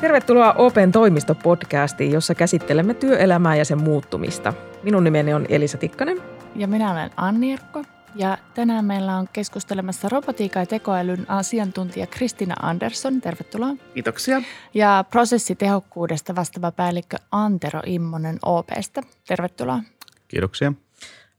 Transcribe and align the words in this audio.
Tervetuloa 0.00 0.52
Open 0.52 0.92
toimisto-podcastiin, 0.92 2.12
jossa 2.12 2.34
käsittelemme 2.34 2.94
työelämää 2.94 3.56
ja 3.56 3.64
sen 3.64 3.82
muuttumista. 3.82 4.52
Minun 4.82 5.04
nimeni 5.04 5.34
on 5.34 5.46
Elisa 5.48 5.78
Tikkanen. 5.78 6.22
Ja 6.56 6.68
minä 6.68 6.92
olen 6.92 7.10
Anni 7.16 7.52
Erkko. 7.52 7.84
Ja 8.14 8.38
tänään 8.54 8.84
meillä 8.84 9.16
on 9.16 9.28
keskustelemassa 9.32 10.08
robotiikan 10.08 10.60
ja 10.60 10.66
tekoälyn 10.66 11.30
asiantuntija 11.30 12.06
Kristina 12.06 12.54
Andersson. 12.62 13.20
Tervetuloa. 13.20 13.76
Kiitoksia. 13.94 14.42
Ja 14.74 15.04
prosessitehokkuudesta 15.10 16.34
vastaava 16.34 16.72
päällikkö 16.72 17.16
Antero 17.30 17.80
Immonen 17.86 18.38
OPstä. 18.42 19.02
Tervetuloa. 19.28 19.80
Kiitoksia. 20.28 20.72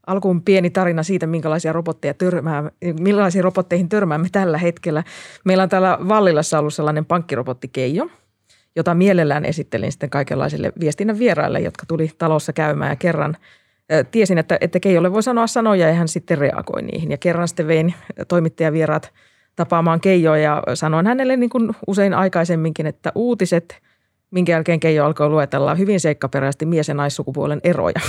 Alkuun 0.08 0.42
pieni 0.42 0.70
tarina 0.70 1.04
siitä, 1.04 1.28
minkälaisia 1.28 1.74
robotteja 1.74 2.14
törmää, 2.14 2.71
millaisiin 3.00 3.44
robotteihin 3.44 3.89
törmäämme 3.89 4.28
tällä 4.32 4.57
hetkellä. 4.57 5.04
Meillä 5.46 5.64
on 5.64 5.70
täällä 5.70 5.97
Vallilassa 6.07 6.60
ollut 6.60 6.74
sellainen 6.74 7.06
pankkirobotti 7.06 7.68
Keijo, 7.68 8.10
jota 8.75 8.93
mielellään 8.93 9.46
esittelin 9.46 9.92
sitten 9.92 10.10
kaikenlaisille 10.10 10.74
viestinnän 10.80 11.20
vieraille, 11.20 11.60
jotka 11.60 11.86
tuli 11.86 12.11
talossa 12.18 12.54
käymään 12.54 12.92
ja 12.92 12.96
kerran 12.96 13.38
tiesin, 14.11 14.38
että, 14.38 14.57
että 14.61 14.80
Keijolle 14.80 15.14
voi 15.14 15.24
sanoa 15.24 15.47
sanoja 15.47 15.88
ja 15.88 15.93
hän 15.93 16.08
sitten 16.08 16.38
reagoi 16.38 16.82
niihin. 16.82 17.11
Ja 17.11 17.18
kerran 17.18 17.47
sitten 17.47 17.68
vein 17.68 17.94
toimittajavieraat 18.28 19.14
tapaamaan 19.55 20.02
Keijoa 20.02 20.38
ja 20.38 20.64
sanoin 20.74 21.08
hänelle 21.08 21.38
niin 21.38 21.50
kuin 21.50 21.71
usein 21.88 22.14
aikaisemminkin, 22.14 22.88
että 22.88 23.11
uutiset, 23.16 23.82
minkä 24.32 24.52
jälkeen 24.52 24.80
Keijo 24.80 25.05
alkoi 25.05 25.30
luetella 25.30 25.75
hyvin 25.75 26.00
seikkaperäisesti 26.00 26.66
mies- 26.66 26.88
ja 26.88 26.94
naissukupuolen 26.94 27.60
eroja. 27.64 28.00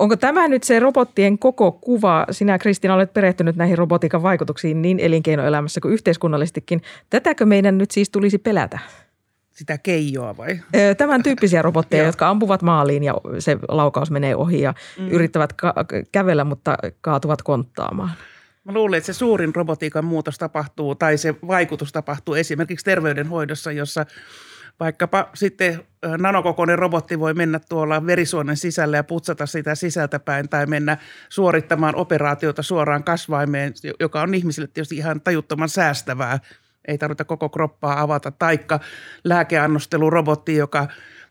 Onko 0.00 0.16
tämä 0.16 0.48
nyt 0.48 0.62
se 0.62 0.80
robottien 0.80 1.38
koko 1.38 1.72
kuva? 1.72 2.26
Sinä 2.30 2.58
Kristina 2.58 2.94
olet 2.94 3.12
perehtynyt 3.12 3.56
näihin 3.56 3.78
robotiikan 3.78 4.22
vaikutuksiin 4.22 4.82
niin 4.82 5.00
elinkeinoelämässä 5.00 5.80
kuin 5.80 5.94
yhteiskunnallisestikin. 5.94 6.82
Tätäkö 7.10 7.46
meidän 7.46 7.78
nyt 7.78 7.90
siis 7.90 8.10
tulisi 8.10 8.38
pelätä? 8.38 8.78
Sitä 9.50 9.78
keijoa 9.78 10.36
vai? 10.36 10.60
Tämän 10.98 11.22
tyyppisiä 11.22 11.62
robotteja, 11.62 12.04
jotka 12.10 12.28
ampuvat 12.28 12.62
maaliin 12.62 13.04
ja 13.04 13.14
se 13.38 13.58
laukaus 13.68 14.10
menee 14.10 14.36
ohi 14.36 14.60
ja 14.60 14.74
mm. 14.98 15.08
yrittävät 15.08 15.52
ka- 15.52 15.74
kävellä, 16.12 16.44
mutta 16.44 16.78
kaatuvat 17.00 17.42
konttaamaan. 17.42 18.10
Mä 18.64 18.72
luulen, 18.72 18.98
että 18.98 19.12
se 19.12 19.18
suurin 19.18 19.54
robotiikan 19.54 20.04
muutos 20.04 20.38
tapahtuu 20.38 20.94
tai 20.94 21.18
se 21.18 21.34
vaikutus 21.46 21.92
tapahtuu 21.92 22.34
esimerkiksi 22.34 22.84
terveydenhoidossa, 22.84 23.72
jossa 23.72 24.06
vaikkapa 24.80 25.30
sitten 25.34 25.82
nanokokoinen 26.18 26.78
robotti 26.78 27.18
voi 27.18 27.34
mennä 27.34 27.60
tuolla 27.68 28.06
verisuonen 28.06 28.56
sisälle 28.56 28.96
ja 28.96 29.04
putsata 29.04 29.46
sitä 29.46 29.74
sisältäpäin 29.74 30.48
tai 30.48 30.66
mennä 30.66 30.96
suorittamaan 31.28 31.96
operaatiota 31.96 32.62
suoraan 32.62 33.04
kasvaimeen, 33.04 33.72
joka 34.00 34.20
on 34.20 34.34
ihmisille 34.34 34.68
tietysti 34.74 34.96
ihan 34.96 35.20
tajuttoman 35.20 35.68
säästävää. 35.68 36.38
Ei 36.88 36.98
tarvita 36.98 37.24
koko 37.24 37.48
kroppaa 37.48 38.00
avata. 38.00 38.30
Taikka 38.30 38.80
lääkeannostelurobotti, 39.24 40.56
joka 40.56 40.88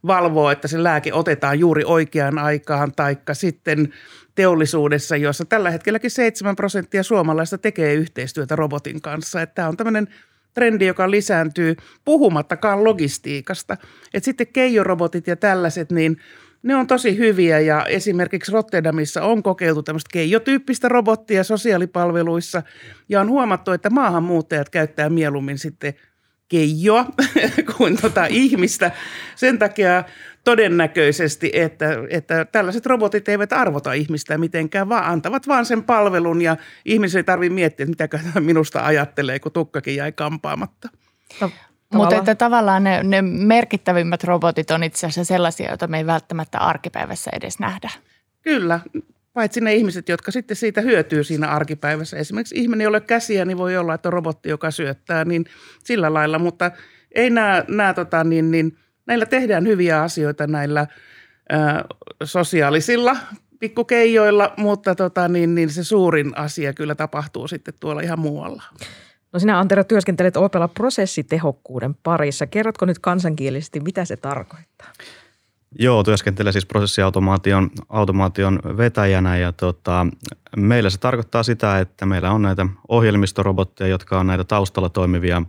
valvoo, 0.08 0.52
että 0.52 0.67
se 0.67 0.84
lääke 0.84 1.13
otetaan 1.13 1.59
juuri 1.59 1.84
oikeaan 1.86 2.39
aikaan. 2.39 2.91
Taikka 2.95 3.34
sitten 3.34 3.94
teollisuudessa, 4.36 5.16
jossa 5.16 5.45
tällä 5.45 5.72
hetkelläkin 5.72 6.11
7 6.11 6.56
prosenttia 6.56 7.03
suomalaista 7.03 7.58
tekee 7.58 7.94
yhteistyötä 7.94 8.56
robotin 8.56 9.02
kanssa. 9.02 9.41
Että 9.41 9.56
tämä 9.56 9.67
on 9.67 9.78
tämmöinen– 9.78 10.08
trendi, 10.53 10.86
joka 10.86 11.11
lisääntyy 11.11 11.75
puhumattakaan 12.05 12.83
logistiikasta. 12.83 13.78
Et 14.14 14.23
sitten 14.23 14.47
keijorobotit 14.47 15.28
ja 15.28 15.36
tällaiset, 15.36 15.91
niin 15.91 16.17
ne 16.64 16.75
on 16.75 16.88
tosi 16.88 17.17
hyviä 17.17 17.59
ja 17.59 17.86
esimerkiksi 17.86 18.52
Rotterdamissa 18.52 19.22
on 19.23 19.44
kokeiltu 19.44 19.83
tämmöistä 19.83 20.09
keijotyyppistä 20.14 20.89
robottia 20.89 21.44
sosiaalipalveluissa 21.44 22.64
ja 23.09 23.22
on 23.22 23.30
huomattu, 23.30 23.72
että 23.72 23.89
maahanmuuttajat 23.89 24.69
käyttää 24.69 25.09
mieluummin 25.09 25.58
sitten 25.58 25.94
keijoa 26.50 27.05
kuin 27.78 28.02
tota 28.02 28.25
ihmistä. 28.25 28.91
Sen 29.35 29.59
takia 29.59 30.03
todennäköisesti, 30.44 31.51
että, 31.53 31.85
että 32.09 32.46
tällaiset 32.46 32.85
robotit 32.85 33.29
eivät 33.29 33.53
arvota 33.53 33.94
ihmistä 33.94 34.38
mitenkään, 34.38 34.90
vaan 34.90 35.06
antavat 35.06 35.47
vaan 35.47 35.66
sen 35.66 35.84
palvelun 35.84 36.41
ja 36.41 36.57
ihmisen 36.85 37.19
ei 37.19 37.23
tarvitse 37.23 37.53
miettiä, 37.53 37.85
että 37.91 38.18
mitä 38.18 38.40
minusta 38.40 38.85
ajattelee, 38.85 39.40
kun 39.40 39.51
tukkakin 39.51 39.96
jäi 39.96 40.12
kampaamatta. 40.12 40.90
Mutta 41.94 42.16
että 42.16 42.35
tavallaan 42.35 42.84
ne, 42.84 43.03
ne 43.03 43.22
merkittävimmät 43.22 44.23
robotit 44.23 44.72
on 44.72 44.84
itse 44.84 45.07
asiassa 45.07 45.34
sellaisia, 45.34 45.69
joita 45.69 45.88
me 45.88 45.97
ei 45.97 46.06
välttämättä 46.06 46.57
arkipäivässä 46.57 47.31
edes 47.34 47.59
nähdä. 47.59 47.90
Kyllä, 48.41 48.79
paitsi 49.34 49.62
ne 49.62 49.73
ihmiset, 49.73 50.09
jotka 50.09 50.31
sitten 50.31 50.57
siitä 50.57 50.81
hyötyy 50.81 51.23
siinä 51.23 51.47
arkipäivässä. 51.47 52.17
Esimerkiksi 52.17 52.56
ihminen, 52.56 52.85
jolle 52.85 53.01
käsiä, 53.01 53.45
niin 53.45 53.57
voi 53.57 53.78
olla, 53.78 53.94
että 53.94 54.09
on 54.09 54.13
robotti, 54.13 54.50
joka 54.50 54.72
syöttää, 54.72 55.25
niin 55.25 55.45
sillä 55.84 56.13
lailla, 56.13 56.40
mutta 56.40 56.72
ei 57.16 57.29
nämä, 57.29 57.63
nämä 57.67 57.94
tota, 57.94 58.23
niin, 58.23 58.51
niin, 58.51 58.78
näillä 59.06 59.25
tehdään 59.25 59.67
hyviä 59.67 60.01
asioita 60.01 60.47
näillä 60.47 60.88
ää, 61.50 61.85
sosiaalisilla 62.23 63.17
pikkukeijoilla, 63.59 64.53
mutta 64.57 64.95
tota, 64.95 65.28
niin, 65.28 65.56
niin 65.56 65.69
se 65.69 65.84
suurin 65.84 66.38
asia 66.38 66.73
kyllä 66.73 66.96
tapahtuu 66.96 67.47
sitten 67.47 67.73
tuolla 67.79 68.01
ihan 68.01 68.19
muualla. 68.19 68.63
No 69.34 69.40
sinä 69.40 69.59
Antero 69.59 69.84
työskentelet 69.84 70.38
Opella 70.38 70.67
prosessitehokkuuden 70.67 71.96
parissa. 72.03 72.47
Kerrotko 72.47 72.85
nyt 72.85 73.00
kansankielisesti, 73.00 73.79
mitä 73.79 74.06
se 74.06 74.17
tarkoittaa? 74.17 74.94
Joo, 75.80 76.03
työskentelen 76.03 76.53
siis 76.53 76.66
prosessiautomaation 76.66 77.69
automaation 77.90 78.59
vetäjänä 78.78 79.38
ja 79.38 79.52
tota, 79.52 80.07
meillä 80.57 80.90
se 80.90 80.97
tarkoittaa 80.97 81.44
sitä, 81.44 81.80
että 81.80 82.06
meillä 82.06 82.31
on 82.31 82.41
näitä 82.41 82.66
ohjelmistorobotteja, 82.88 83.88
jotka 83.88 84.19
on 84.19 84.28
näitä 84.28 84.44
taustalla 84.44 84.90
toimivia, 84.90 85.41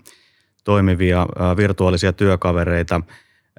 toimivia 0.65 1.23
ä, 1.23 1.57
virtuaalisia 1.57 2.13
työkavereita. 2.13 3.01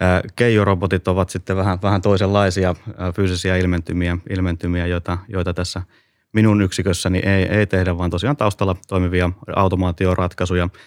Ä, 0.02 0.22
keijorobotit 0.36 1.08
ovat 1.08 1.30
sitten 1.30 1.58
vähän, 1.58 1.80
vähän 1.82 2.02
toisenlaisia 2.02 2.70
ä, 2.70 3.12
fyysisiä 3.12 3.58
ilmentymiä, 3.58 4.18
ilmentymiä 4.30 4.88
joita, 4.88 5.18
joita 5.28 5.54
tässä 5.54 5.82
minun 6.34 6.62
yksikössäni 6.62 7.20
ei, 7.20 7.44
ei 7.44 7.68
tehdä, 7.68 7.98
vaan 7.98 8.10
tosiaan 8.10 8.38
taustalla 8.38 8.76
toimivia 8.88 9.30
automaatioratkaisuja– 9.56 10.70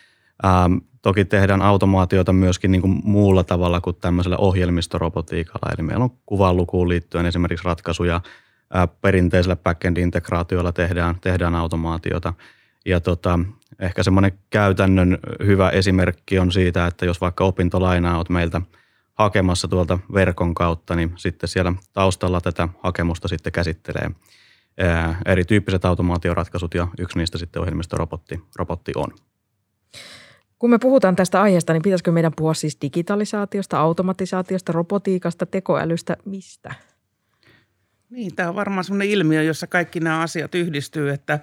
Ähm, 0.45 0.77
toki 1.04 1.25
tehdään 1.25 1.62
automaatiota 1.62 2.32
myöskin 2.32 2.70
niin 2.70 2.81
kuin 2.81 3.00
muulla 3.04 3.44
tavalla 3.44 3.81
kuin 3.81 3.97
tämmöisellä 4.00 4.37
ohjelmistorobotiikalla. 4.37 5.72
Eli 5.78 5.87
meillä 5.87 6.04
on 6.04 6.19
kuvanlukuun 6.26 6.88
liittyen 6.88 7.26
esimerkiksi 7.26 7.65
ratkaisuja 7.65 8.20
perinteisellä 9.00 9.56
backend-integraatioilla 9.56 10.72
tehdään, 10.72 11.15
tehdään 11.20 11.54
automaatiota. 11.54 12.34
Ja 12.87 13.00
tota, 13.00 13.38
ehkä 13.78 14.03
semmoinen 14.03 14.38
käytännön 14.50 15.19
hyvä 15.47 15.70
esimerkki 15.70 16.38
on 16.38 16.53
siitä, 16.53 16.87
että 16.87 17.06
jos 17.06 17.21
vaikka 17.21 17.44
opintolainaa 17.44 18.16
olet 18.16 18.28
meiltä 18.28 18.60
hakemassa 19.15 19.69
tuolta 19.69 19.98
verkon 20.15 20.54
kautta, 20.54 20.97
niin 20.97 21.12
sitten 21.16 21.48
siellä 21.48 21.72
taustalla 21.92 22.41
tätä 22.41 22.69
hakemusta 22.82 23.28
sitten 23.28 23.53
käsittelee 23.53 24.10
erityyppiset 25.26 25.84
automaatioratkaisut 25.84 26.75
ja 26.75 26.88
yksi 26.98 27.19
niistä 27.19 27.38
sitten 27.38 27.62
ohjelmistorobotti 27.62 28.41
robotti 28.56 28.92
on. 28.97 29.09
Kun 30.65 30.71
me 30.71 30.79
puhutaan 30.79 31.17
tästä 31.17 31.43
aiheesta, 31.43 31.73
niin 31.73 31.83
pitäisikö 31.83 32.13
meidän 32.13 32.33
puhua 32.37 32.55
siis 32.55 32.79
digitalisaatiosta, 32.83 33.81
automatisaatiosta, 33.81 34.73
robotiikasta, 34.73 35.47
tekoälystä, 35.47 36.17
mistä? 36.25 36.75
Niin, 38.11 38.35
tämä 38.37 38.49
on 38.49 38.55
varmaan 38.55 38.85
sellainen 38.85 39.09
ilmiö, 39.09 39.43
jossa 39.43 39.67
kaikki 39.67 40.01
nämä 40.01 40.21
asiat 40.21 40.55
yhdistyy, 40.55 41.11
että, 41.11 41.41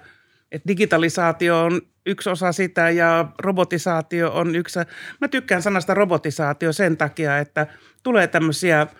että 0.52 0.68
digitalisaatio 0.68 1.64
on 1.64 1.80
yksi 2.06 2.30
osa 2.30 2.52
sitä 2.52 2.90
ja 2.90 3.32
robotisaatio 3.38 4.32
on 4.32 4.56
yksi. 4.56 4.78
Mä 5.20 5.28
tykkään 5.28 5.62
sanasta 5.62 5.94
robotisaatio 5.94 6.72
sen 6.72 6.96
takia, 6.96 7.38
että 7.38 7.66
tulee 8.02 8.26
tämmöisiä– 8.26 8.86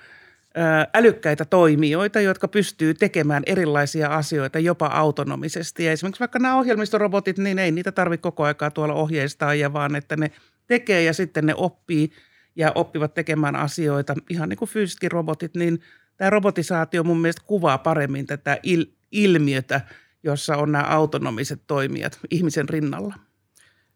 älykkäitä 0.94 1.44
toimijoita, 1.44 2.20
jotka 2.20 2.48
pystyy 2.48 2.94
tekemään 2.94 3.42
erilaisia 3.46 4.08
asioita 4.08 4.58
jopa 4.58 4.86
autonomisesti. 4.86 5.84
Ja 5.84 5.92
esimerkiksi 5.92 6.20
vaikka 6.20 6.38
nämä 6.38 6.56
ohjelmistorobotit, 6.56 7.38
niin 7.38 7.58
ei 7.58 7.72
niitä 7.72 7.92
tarvitse 7.92 8.22
koko 8.22 8.44
aikaa 8.44 8.70
tuolla 8.70 8.94
ohjeistaa, 8.94 9.54
ja 9.54 9.72
vaan 9.72 9.96
että 9.96 10.16
ne 10.16 10.30
tekee 10.66 11.02
ja 11.02 11.12
sitten 11.12 11.46
ne 11.46 11.54
oppii 11.56 12.10
ja 12.56 12.72
oppivat 12.74 13.14
tekemään 13.14 13.56
asioita. 13.56 14.14
Ihan 14.30 14.48
niin 14.48 14.58
kuin 14.58 14.68
fyysiskin 14.68 15.12
robotit, 15.12 15.54
niin 15.54 15.80
tämä 16.16 16.30
robotisaatio 16.30 17.04
mun 17.04 17.20
mielestä 17.20 17.42
kuvaa 17.46 17.78
paremmin 17.78 18.26
tätä 18.26 18.58
il- 18.66 18.92
ilmiötä, 19.12 19.80
jossa 20.22 20.56
on 20.56 20.72
nämä 20.72 20.84
autonomiset 20.84 21.62
toimijat 21.66 22.18
ihmisen 22.30 22.68
rinnalla. 22.68 23.14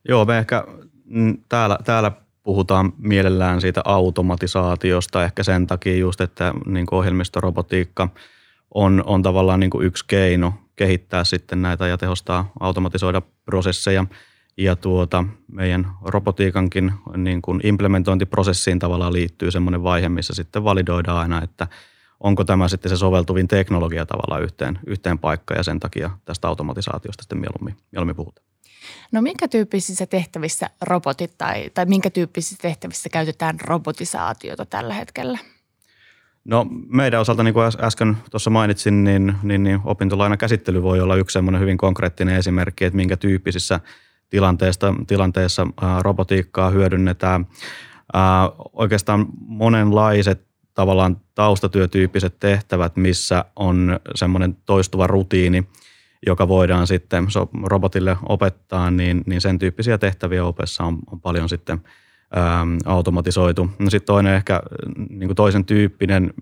Joo, 0.09 0.25
me 0.25 0.39
ehkä 0.39 0.65
mm, 1.05 1.39
täällä, 1.49 1.79
täällä 1.85 2.13
puhutaan 2.47 2.93
mielellään 2.99 3.61
siitä 3.61 3.83
automatisaatiosta 3.85 5.25
ehkä 5.25 5.43
sen 5.43 5.67
takia 5.67 5.97
just, 5.97 6.21
että 6.21 6.55
niin 6.67 6.87
kuin 6.87 6.99
ohjelmistorobotiikka 6.99 8.09
on, 8.75 9.03
on 9.07 9.23
tavallaan 9.23 9.61
niin 9.61 9.71
kuin 9.71 9.87
yksi 9.87 10.05
keino 10.07 10.55
kehittää 10.77 11.25
sitten 11.25 11.63
näitä 11.63 11.87
ja 11.87 11.99
tehostaa, 11.99 12.53
automatisoida 12.61 13.23
prosesseja. 13.45 14.07
Ja 14.57 14.77
tuota, 14.77 15.25
meidän 15.53 15.87
robotiikankin 16.03 16.93
niin 17.17 17.43
kuin 17.43 17.61
implementointiprosessiin 17.65 18.79
tavallaan 18.79 19.13
liittyy 19.13 19.51
semmoinen 19.51 19.83
vaihe, 19.83 20.09
missä 20.09 20.35
sitten 20.35 20.65
validoidaan 20.65 21.19
aina, 21.19 21.43
että 21.43 21.67
onko 22.21 22.45
tämä 22.45 22.69
sitten 22.69 22.91
se 22.91 22.97
soveltuvin 22.97 23.49
teknologia 23.49 24.07
tavallaan 24.07 24.43
yhteen, 24.43 24.79
yhteen 24.87 25.19
paikkaan 25.19 25.59
ja 25.59 25.63
sen 25.63 25.81
takia 25.81 26.11
tästä 26.25 26.49
automatisaatiosta 26.49 27.23
sitten 27.23 27.39
mieluummin, 27.39 27.77
mieluummin 27.93 28.17
puhutaan. 28.17 28.47
No 29.13 29.23
minkä 29.23 29.49
tyyppisissä 29.49 30.07
tehtävissä 30.07 30.71
robotit 30.81 31.39
tai, 31.39 31.71
tai 31.75 31.87
minkä 31.87 32.11
tyyppisissä 32.11 32.63
tehtävissä 32.63 33.09
käytetään 33.09 33.61
robotisaatiota 33.61 34.67
tällä 34.67 34.95
hetkellä? 34.95 35.39
No 36.45 36.67
meidän 36.89 37.21
osalta, 37.21 37.43
niin 37.43 37.55
kuin 37.55 37.67
äsken 37.81 38.17
tuossa 38.31 38.51
mainitsin, 38.51 39.05
niin, 39.05 39.35
niin, 39.43 39.63
niin 39.63 39.81
opintolainan 39.85 40.39
käsittely 40.39 40.83
voi 40.83 41.01
olla 41.01 41.17
yksi 41.17 41.33
semmoinen 41.33 41.61
hyvin 41.61 41.79
konkreettinen 41.79 42.37
esimerkki, 42.37 42.85
että 42.85 42.97
minkä 42.97 43.17
tyyppisissä 43.17 43.81
tilanteessa 45.07 45.67
ää, 45.83 46.03
robotiikkaa 46.03 46.71
hyödynnetään. 46.71 47.47
Ää, 48.13 48.51
oikeastaan 48.73 49.27
monenlaiset 49.47 50.47
tavallaan 50.75 51.21
taustatyötyyppiset 51.35 52.41
tehtävät, 52.41 52.97
missä 52.97 53.45
on 53.57 54.01
semmoinen 54.15 54.57
toistuva 54.67 55.07
rutiini, 55.07 55.69
joka 56.27 56.49
voidaan 56.49 56.87
sitten 56.87 57.27
robotille 57.63 58.17
opettaa, 58.29 58.91
niin, 58.91 59.23
niin 59.27 59.41
sen 59.41 59.59
tyyppisiä 59.59 59.99
tehtäviä 59.99 60.45
opessa 60.45 60.85
on, 60.85 60.99
on 61.11 61.21
paljon 61.21 61.49
sitten 61.49 61.81
äm, 62.37 62.79
automatisoitu. 62.85 63.71
No 63.79 63.91
sitten 63.91 64.07
toinen 64.07 64.35
ehkä 64.35 64.63
niin 65.11 65.29
kuin 65.29 65.37
toisen 65.37 65.65
tyyppinen 65.65 66.35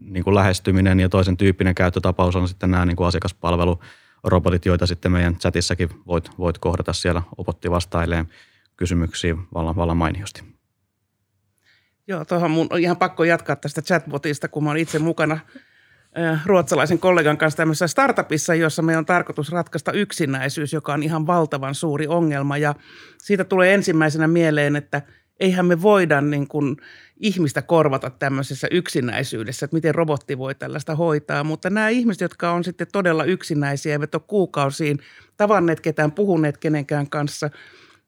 niin 0.00 0.24
kuin 0.24 0.34
lähestyminen 0.34 1.00
ja 1.00 1.08
toisen 1.08 1.36
tyyppinen 1.36 1.74
käyttötapaus 1.74 2.36
on 2.36 2.48
sitten 2.48 2.70
nämä 2.70 2.86
niin 2.86 2.96
kuin 2.96 3.06
asiakaspalvelurobotit, 3.06 4.66
joita 4.66 4.86
sitten 4.86 5.12
meidän 5.12 5.36
chatissakin 5.36 5.88
voit, 6.06 6.30
voit 6.38 6.58
kohdata 6.58 6.92
siellä 6.92 7.22
opotti 7.36 7.70
vastailee 7.70 8.24
kysymyksiin 8.76 9.38
vallan, 9.54 9.76
vallan 9.76 9.96
mainiosti. 9.96 10.42
Joo, 12.08 12.24
tuohon 12.24 12.50
mun 12.50 12.66
on 12.70 12.80
ihan 12.80 12.96
pakko 12.96 13.24
jatkaa 13.24 13.56
tästä 13.56 13.82
chatbotista, 13.82 14.48
kun 14.48 14.64
mä 14.64 14.70
olen 14.70 14.82
itse 14.82 14.98
mukana 14.98 15.38
ruotsalaisen 16.46 16.98
kollegan 16.98 17.38
kanssa 17.38 17.56
tämmöisessä 17.56 17.86
startupissa, 17.86 18.54
jossa 18.54 18.82
meillä 18.82 18.98
on 18.98 19.06
tarkoitus 19.06 19.52
ratkaista 19.52 19.92
yksinäisyys, 19.92 20.72
joka 20.72 20.92
on 20.92 21.02
ihan 21.02 21.26
valtavan 21.26 21.74
suuri 21.74 22.06
ongelma. 22.06 22.56
Ja 22.56 22.74
siitä 23.18 23.44
tulee 23.44 23.74
ensimmäisenä 23.74 24.28
mieleen, 24.28 24.76
että 24.76 25.02
eihän 25.40 25.66
me 25.66 25.82
voida 25.82 26.20
niin 26.20 26.48
kuin 26.48 26.76
ihmistä 27.16 27.62
korvata 27.62 28.10
tämmöisessä 28.10 28.68
yksinäisyydessä, 28.70 29.64
että 29.64 29.76
miten 29.76 29.94
robotti 29.94 30.38
voi 30.38 30.54
tällaista 30.54 30.94
hoitaa. 30.94 31.44
Mutta 31.44 31.70
nämä 31.70 31.88
ihmiset, 31.88 32.20
jotka 32.20 32.52
on 32.52 32.64
sitten 32.64 32.86
todella 32.92 33.24
yksinäisiä, 33.24 33.92
eivät 33.92 34.14
ole 34.14 34.22
kuukausiin 34.26 34.98
tavanneet 35.36 35.80
ketään, 35.80 36.12
puhuneet 36.12 36.58
kenenkään 36.58 37.10
kanssa– 37.10 37.50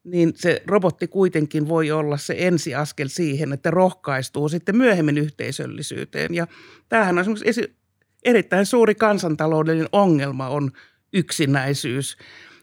niin 0.05 0.33
se 0.37 0.62
robotti 0.67 1.06
kuitenkin 1.06 1.69
voi 1.69 1.91
olla 1.91 2.17
se 2.17 2.35
ensiaskel 2.39 3.09
siihen, 3.09 3.53
että 3.53 3.71
rohkaistuu 3.71 4.49
sitten 4.49 4.77
myöhemmin 4.77 5.19
yhteisöllisyyteen. 5.19 6.35
Ja 6.35 6.47
tämähän 6.89 7.19
on 7.19 7.25
esimerkiksi 7.45 7.77
erittäin 8.25 8.67
suuri 8.67 8.94
kansantaloudellinen 8.94 9.88
ongelma 9.93 10.49
on 10.49 10.71
yksinäisyys 11.12 12.17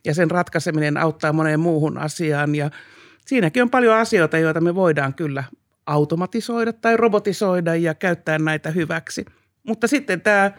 ja 0.05 0.13
sen 0.13 0.31
ratkaiseminen 0.31 0.97
auttaa 0.97 1.33
moneen 1.33 1.59
muuhun 1.59 1.97
asiaan 1.97 2.55
ja 2.55 2.71
siinäkin 3.25 3.63
on 3.63 3.69
paljon 3.69 3.95
asioita, 3.95 4.37
joita 4.37 4.61
me 4.61 4.75
voidaan 4.75 5.13
kyllä 5.13 5.43
automatisoida 5.85 6.73
tai 6.73 6.97
robotisoida 6.97 7.75
ja 7.75 7.93
käyttää 7.93 8.39
näitä 8.39 8.71
hyväksi. 8.71 9.25
Mutta 9.63 9.87
sitten 9.87 10.21
tämä 10.21 10.51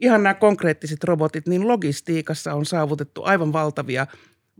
ihan 0.00 0.22
nämä 0.22 0.34
konkreettiset 0.34 1.04
robotit, 1.04 1.48
niin 1.48 1.68
logistiikassa 1.68 2.54
on 2.54 2.66
saavutettu 2.66 3.22
aivan 3.24 3.52
valtavia 3.52 4.06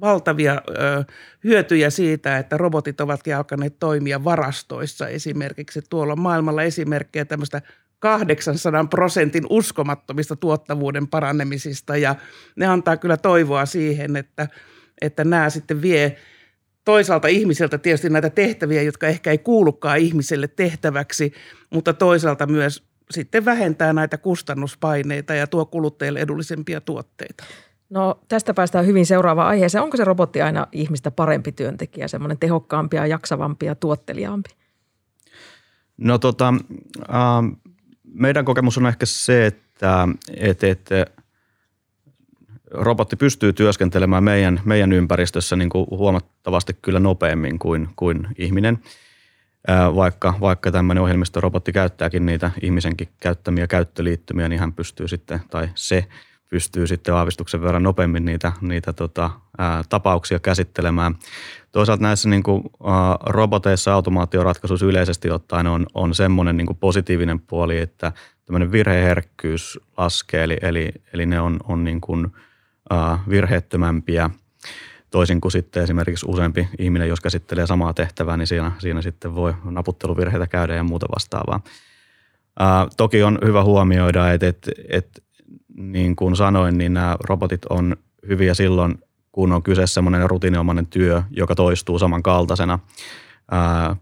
valtavia 0.01 0.63
ö, 0.69 1.05
hyötyjä 1.45 1.91
siitä, 1.91 2.39
että 2.39 2.57
robotit 2.57 3.01
ovatkin 3.01 3.37
alkaneet 3.37 3.79
toimia 3.79 4.25
varastoissa 4.25 5.09
esimerkiksi. 5.09 5.83
Tuolla 5.91 6.13
on 6.13 6.21
maailmalla 6.21 6.63
esimerkkejä 6.63 7.25
tämmöistä 7.25 7.63
800 7.99 8.85
prosentin 8.85 9.47
uskomattomista 9.51 10.37
tuottavuuden 10.37 11.09
parannemisista 11.09 11.97
ja 11.97 12.15
ne 12.57 12.67
antaa 12.67 12.97
kyllä 12.97 13.17
toivoa 13.17 13.67
siihen, 13.67 14.17
että, 14.17 14.49
että 15.01 15.25
nämä 15.25 15.51
sitten 15.51 15.83
vie 15.83 16.17
toisaalta 16.85 17.29
ihmiseltä 17.29 17.79
tietysti 17.79 18.11
näitä 18.11 18.31
tehtäviä, 18.31 18.83
jotka 18.83 19.07
ehkä 19.07 19.31
ei 19.31 19.39
kuulukaan 19.39 19.99
ihmiselle 19.99 20.49
tehtäväksi, 20.49 21.33
mutta 21.71 21.93
toisaalta 21.93 22.47
myös 22.47 22.89
sitten 23.11 23.45
vähentää 23.45 23.93
näitä 23.93 24.19
kustannuspaineita 24.19 25.35
ja 25.35 25.47
tuo 25.47 25.67
kuluttajille 25.67 26.21
edullisempia 26.21 26.81
tuotteita. 26.81 27.45
No 27.91 28.21
tästä 28.29 28.55
päästään 28.55 28.87
hyvin 28.87 29.07
seuraavaan 29.07 29.49
aiheeseen. 29.49 29.85
Onko 29.85 29.97
se 29.97 30.05
robotti 30.05 30.43
aina 30.43 30.67
ihmistä 30.73 31.11
parempi 31.11 31.53
työntekijä, 31.53 32.09
semmoinen 32.09 32.39
tehokkaampi 32.39 32.97
ja 32.97 33.07
jaksavampi 33.07 33.67
ja 33.67 33.75
tuotteliaampi? 33.75 34.51
No 35.97 36.19
tota, 36.19 36.55
äh, 37.11 37.17
meidän 38.15 38.45
kokemus 38.45 38.79
on 38.79 38.87
ehkä 38.87 39.07
se, 39.07 39.47
että, 39.47 40.09
että, 40.37 40.67
että 40.67 41.07
robotti 42.71 43.17
pystyy 43.17 43.53
työskentelemään 43.53 44.25
meidän, 44.25 44.61
meidän 44.65 44.93
ympäristössä 44.93 45.57
niin 45.57 45.71
kuin 45.71 45.87
huomattavasti 45.91 46.77
kyllä 46.83 47.01
nopeammin 47.01 47.59
kuin, 47.59 47.89
kuin 47.97 48.29
ihminen. 48.39 48.79
Vaikka, 49.95 50.35
vaikka 50.41 50.71
tämmöinen 50.71 51.03
ohjelmistorobotti 51.03 51.73
käyttääkin 51.73 52.27
niitä 52.27 52.51
ihmisenkin 52.63 53.09
käyttämiä 53.21 53.67
käyttöliittymiä, 53.67 54.49
niin 54.49 54.61
hän 54.61 54.73
pystyy 54.73 55.09
sitten, 55.09 55.41
tai 55.51 55.69
se 55.75 56.05
pystyy 56.49 56.87
sitten 56.87 57.15
aavistuksen 57.15 57.63
verran 57.63 57.83
nopeammin 57.83 58.25
niitä, 58.25 58.53
niitä 58.61 58.93
tota, 58.93 59.31
ää, 59.59 59.83
tapauksia 59.89 60.39
käsittelemään. 60.39 61.15
Toisaalta 61.73 62.03
näissä 62.03 62.29
niin 62.29 62.43
kuin, 62.43 62.63
ää, 62.85 63.17
roboteissa 63.27 63.95
automaatioratkaisuissa 63.95 64.87
yleisesti 64.87 65.31
ottaen 65.31 65.67
on, 65.67 65.87
on 65.95 66.15
semmoinen 66.15 66.57
niin 66.57 66.67
kuin 66.67 66.77
positiivinen 66.77 67.41
puoli, 67.41 67.79
että 67.79 68.13
tämmöinen 68.45 68.73
virheherkkyys 68.73 69.81
laskee, 69.97 70.45
eli, 70.45 70.57
eli, 70.63 70.93
eli 71.13 71.27
ne 71.27 71.41
on, 71.41 71.61
on 71.65 71.85
niin 71.85 72.01
kuin, 72.01 72.33
ää, 72.91 73.19
virheettömämpiä. 73.29 74.31
Toisin 75.11 75.41
kuin 75.41 75.53
sitten 75.53 75.83
esimerkiksi 75.83 76.27
useampi 76.29 76.69
ihminen, 76.79 77.09
jos 77.09 77.21
käsittelee 77.21 77.67
samaa 77.67 77.95
tehtävää, 77.95 78.37
niin 78.37 78.47
siinä, 78.47 78.73
siinä 78.79 79.03
sitten 79.03 79.35
voi 79.35 79.55
naputteluvirheitä 79.65 80.47
käydä 80.47 80.75
ja 80.75 80.83
muuta 80.83 81.07
vastaavaa. 81.15 81.61
Ää, 82.59 82.87
toki 82.97 83.23
on 83.23 83.39
hyvä 83.45 83.65
huomioida, 83.65 84.33
että, 84.33 84.49
että, 84.49 84.71
että 84.89 85.28
niin 85.79 86.17
kuin 86.17 86.37
sanoin, 86.37 86.79
niin 86.79 86.95
nämä 86.95 87.17
robotit 87.21 87.65
on 87.71 87.97
hyviä 88.29 88.55
silloin, 88.55 88.99
kun 89.33 89.53
on 89.53 89.63
kyseessä 89.63 89.95
semmoinen 89.95 90.31
rutiiniomainen 90.31 90.87
työ, 90.87 91.23
joka 91.31 91.55
toistuu 91.55 91.99
samankaltaisena 91.99 92.79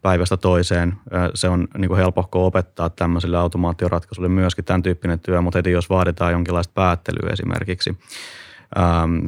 päivästä 0.03 0.37
toiseen. 0.37 0.95
Se 1.35 1.49
on 1.49 1.69
niin 1.79 1.89
kuin 1.89 1.99
helpohko 1.99 2.47
opettaa 2.47 2.91
tämmöisille 2.91 3.39
automaatioratkaisuille 3.39 4.29
myöskin 4.29 4.65
tämän 4.65 4.83
tyyppinen 4.83 5.21
työ, 5.21 5.41
mutta 5.41 5.59
heti 5.59 5.71
jos 5.71 5.91
vaaditaan 5.91 6.33
jonkinlaista 6.33 6.73
päättelyä 6.75 7.33
esimerkiksi, 7.33 7.99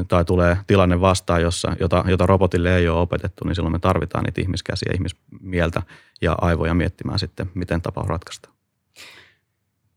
tai 0.08 0.24
tulee 0.24 0.58
tilanne 0.66 1.00
vastaan, 1.00 1.42
jossa, 1.42 1.76
jota, 1.80 2.04
jota 2.08 2.26
robotille 2.26 2.76
ei 2.76 2.88
ole 2.88 3.00
opetettu, 3.00 3.44
niin 3.44 3.54
silloin 3.54 3.72
me 3.72 3.78
tarvitaan 3.78 4.24
niitä 4.24 4.40
ihmiskäsiä, 4.40 4.92
ihmismieltä 4.94 5.82
ja 6.20 6.36
aivoja 6.40 6.74
miettimään 6.74 7.18
sitten, 7.18 7.50
miten 7.54 7.82
tapaus 7.82 8.08
ratkaistaan. 8.08 8.57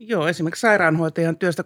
Joo, 0.03 0.27
esimerkiksi 0.27 0.62
sairaanhoitajan 0.62 1.38
työstä 1.38 1.63
60-80 1.63 1.65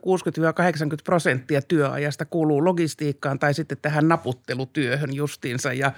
prosenttia 1.03 1.61
työajasta 1.61 2.25
kuuluu 2.25 2.65
logistiikkaan 2.65 3.39
tai 3.39 3.53
sitten 3.53 3.77
tähän 3.81 4.07
naputtelutyöhön 4.07 5.13
justiinsa. 5.13 5.73
Ja 5.73 5.91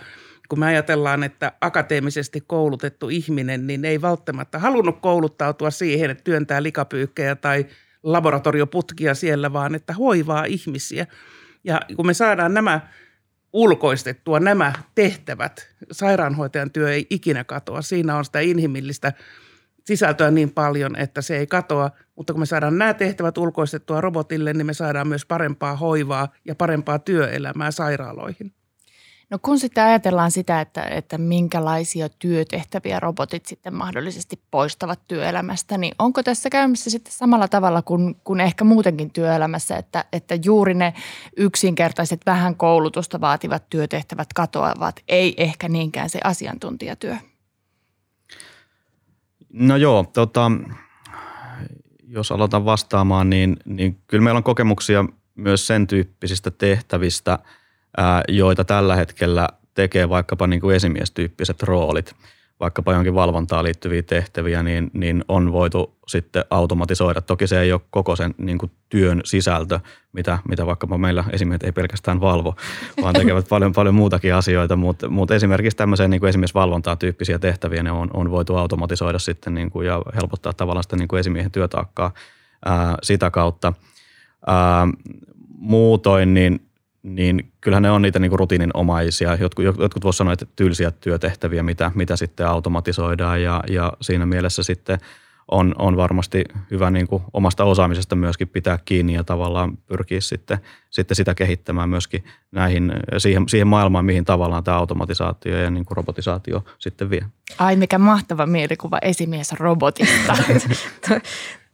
kun 0.50 0.60
me 0.60 0.65
ajatellaan, 0.65 1.24
että 1.24 1.51
akateemisesti 1.62 2.44
koulutettu 2.48 3.10
ihminen, 3.10 3.67
niin 3.67 3.86
ei 3.86 4.01
välttämättä 4.01 4.60
halunnut 4.60 5.00
kouluttautua 5.01 5.72
siihen, 5.72 6.10
että 6.10 6.24
työntää 6.24 6.63
likapyykkejä 6.63 7.36
tai 7.36 7.65
laboratorioputkia 8.03 9.15
siellä, 9.15 9.53
vaan 9.53 9.75
että 9.75 9.94
hoivaa 9.94 10.46
ihmisiä. 10.46 11.08
Ja 11.63 11.82
kun 11.96 12.06
me 12.06 12.13
saadaan 12.13 12.53
nämä 12.53 12.82
ulkoistettua, 13.53 14.39
nämä 14.39 14.74
tehtävät, 14.96 15.74
sairaanhoitajan 15.91 16.72
työ 16.72 16.94
ei 16.94 17.08
ikinä 17.10 17.44
katoa. 17.44 17.82
Siinä 17.82 18.17
on 18.17 18.25
sitä 18.25 18.39
inhimillistä– 18.39 19.13
sisältöä 19.88 20.32
niin 20.32 20.51
paljon, 20.51 20.96
että 20.96 21.22
se 21.22 21.38
ei 21.38 21.48
katoa. 21.48 21.91
Mutta 22.15 22.34
kun 22.34 22.39
me 22.39 22.46
saadaan 22.46 22.77
nämä 22.77 22.94
tehtävät 22.94 23.38
ulkoistettua 23.38 24.01
robotille, 24.01 24.53
niin 24.53 24.65
me 24.65 24.74
saadaan 24.74 25.08
myös 25.08 25.25
parempaa 25.25 25.75
hoivaa 25.75 26.27
ja 26.46 26.56
parempaa 26.56 27.00
työelämää 27.00 27.72
sairaaloihin. 27.72 28.53
No 29.29 29.39
kun 29.41 29.60
sitten 29.60 29.84
ajatellaan 29.84 30.32
sitä, 30.32 30.62
että, 30.62 30.84
että 30.84 31.17
minkälaisia 31.17 32.10
työtehtäviä 32.10 33.00
robotit 33.00 33.46
sitten 33.46 33.74
mahdollisesti 33.74 34.39
poistavat 34.51 35.00
työelämästä, 35.08 35.77
niin 35.77 35.96
onko 36.00 36.24
tässä 36.24 36.50
käymässä 36.50 36.89
sitten 36.89 37.13
samalla 37.13 37.48
tavalla 37.48 37.82
kuin, 37.82 38.15
kuin 38.24 38.39
ehkä 38.39 38.63
muutenkin 38.63 39.13
työelämässä, 39.13 39.77
että, 39.77 40.06
että 40.13 40.38
juuri 40.46 40.74
ne 40.74 40.94
yksinkertaiset 41.38 42.22
vähän 42.25 42.56
koulutusta 42.56 43.22
vaativat 43.22 43.63
työtehtävät 43.70 44.34
katoavat, 44.36 45.03
ei 45.08 45.34
ehkä 45.38 45.70
niinkään 45.70 46.10
se 46.10 46.20
asiantuntijatyö? 46.24 47.15
No 49.54 49.75
joo, 49.75 50.06
tota, 50.13 50.51
jos 52.08 52.32
aloitan 52.32 52.66
vastaamaan, 52.66 53.30
niin, 53.30 53.58
niin 53.66 53.98
kyllä 54.08 54.24
meillä 54.24 54.38
on 54.38 54.44
kokemuksia 54.44 55.06
myös 55.36 55.68
sen 55.68 55.88
tyyppisistä 55.88 56.51
tehtävistä, 56.51 57.39
ää, 57.98 58.24
joita 58.27 58.63
tällä 58.63 58.96
hetkellä 58.96 59.50
tekee 59.74 60.10
vaikkapa 60.10 60.48
niin 60.48 60.62
kuin 60.62 60.75
esimiestyyppiset 60.75 61.63
roolit. 61.63 62.16
Vaikkapa 62.59 62.93
jonkin 62.93 63.15
valvontaan 63.15 63.63
liittyviä 63.63 64.01
tehtäviä, 64.01 64.63
niin, 64.63 64.91
niin 64.93 65.25
on 65.27 65.51
voitu 65.51 65.97
sitten 66.07 66.45
automatisoida. 66.49 67.21
Toki 67.21 67.47
se 67.47 67.61
ei 67.61 67.73
ole 67.73 67.81
koko 67.89 68.15
sen 68.15 68.35
niin 68.37 68.57
kuin 68.57 68.71
työn 68.89 69.21
sisältö, 69.25 69.79
mitä, 70.13 70.39
mitä 70.49 70.65
vaikkapa 70.65 70.97
meillä 70.97 71.23
esimiehet 71.31 71.63
ei 71.63 71.71
pelkästään 71.71 72.21
valvo, 72.21 72.55
vaan 73.01 73.13
tekevät 73.13 73.49
paljon, 73.49 73.73
paljon 73.73 73.95
muutakin 73.95 74.33
asioita, 74.33 74.75
mutta, 74.75 75.09
mutta 75.09 75.35
esimerkiksi 75.35 75.77
tämmöiseen 75.77 76.09
niin 76.09 76.19
kuin 76.19 76.29
esimerkiksi 76.29 76.53
valvontaan 76.53 76.97
tyyppisiä 76.97 77.39
tehtäviä 77.39 77.83
ne 77.83 77.91
on, 77.91 78.09
on 78.13 78.31
voitu 78.31 78.55
automatisoida 78.55 79.19
sitten 79.19 79.53
niin 79.53 79.69
kuin, 79.69 79.87
ja 79.87 80.01
helpottaa 80.15 80.53
tavallaan 80.53 80.83
sitä 80.83 80.95
niin 80.95 81.07
kuin 81.07 81.19
esimiehen 81.19 81.51
työtaakkaa 81.51 82.13
ää, 82.65 82.95
sitä 83.03 83.31
kautta. 83.31 83.73
Ää, 84.47 84.87
muutoin 85.57 86.33
niin 86.33 86.66
niin 87.15 87.51
kyllähän 87.61 87.83
ne 87.83 87.91
on 87.91 88.01
niitä 88.01 88.19
niin 88.19 88.29
kuin 88.29 88.39
rutiininomaisia. 88.39 89.35
Jotkut, 89.35 89.65
jotkut 89.65 90.03
voisivat 90.03 90.15
sanoa, 90.17 90.33
että 90.33 90.45
tylsiä 90.55 90.91
työtehtäviä, 90.91 91.63
mitä, 91.63 91.91
mitä 91.95 92.15
sitten 92.15 92.47
automatisoidaan 92.47 93.41
ja, 93.41 93.63
ja 93.69 93.93
siinä 94.01 94.25
mielessä 94.25 94.63
sitten 94.63 94.99
on, 95.51 95.75
on 95.77 95.97
varmasti 95.97 96.43
hyvä 96.71 96.91
niin 96.91 97.07
kuin 97.07 97.23
omasta 97.33 97.63
osaamisesta 97.63 98.15
myöskin 98.15 98.47
pitää 98.47 98.79
kiinni 98.85 99.13
ja 99.13 99.23
tavallaan 99.23 99.77
pyrkiä 99.77 100.21
sitten, 100.21 100.57
sitten 100.89 101.15
sitä 101.15 101.35
kehittämään 101.35 101.89
myöskin 101.89 102.23
näihin, 102.51 102.93
siihen, 103.17 103.49
siihen 103.49 103.67
maailmaan, 103.67 104.05
mihin 104.05 104.25
tavallaan 104.25 104.63
tämä 104.63 104.77
automatisaatio 104.77 105.57
ja 105.57 105.71
niin 105.71 105.85
kuin 105.85 105.97
robotisaatio 105.97 106.63
sitten 106.79 107.09
vie. 107.09 107.25
Ai 107.57 107.75
mikä 107.75 107.97
mahtava 107.97 108.45
mielikuva 108.45 108.97
esimies 109.01 109.53
robotista. 109.53 110.37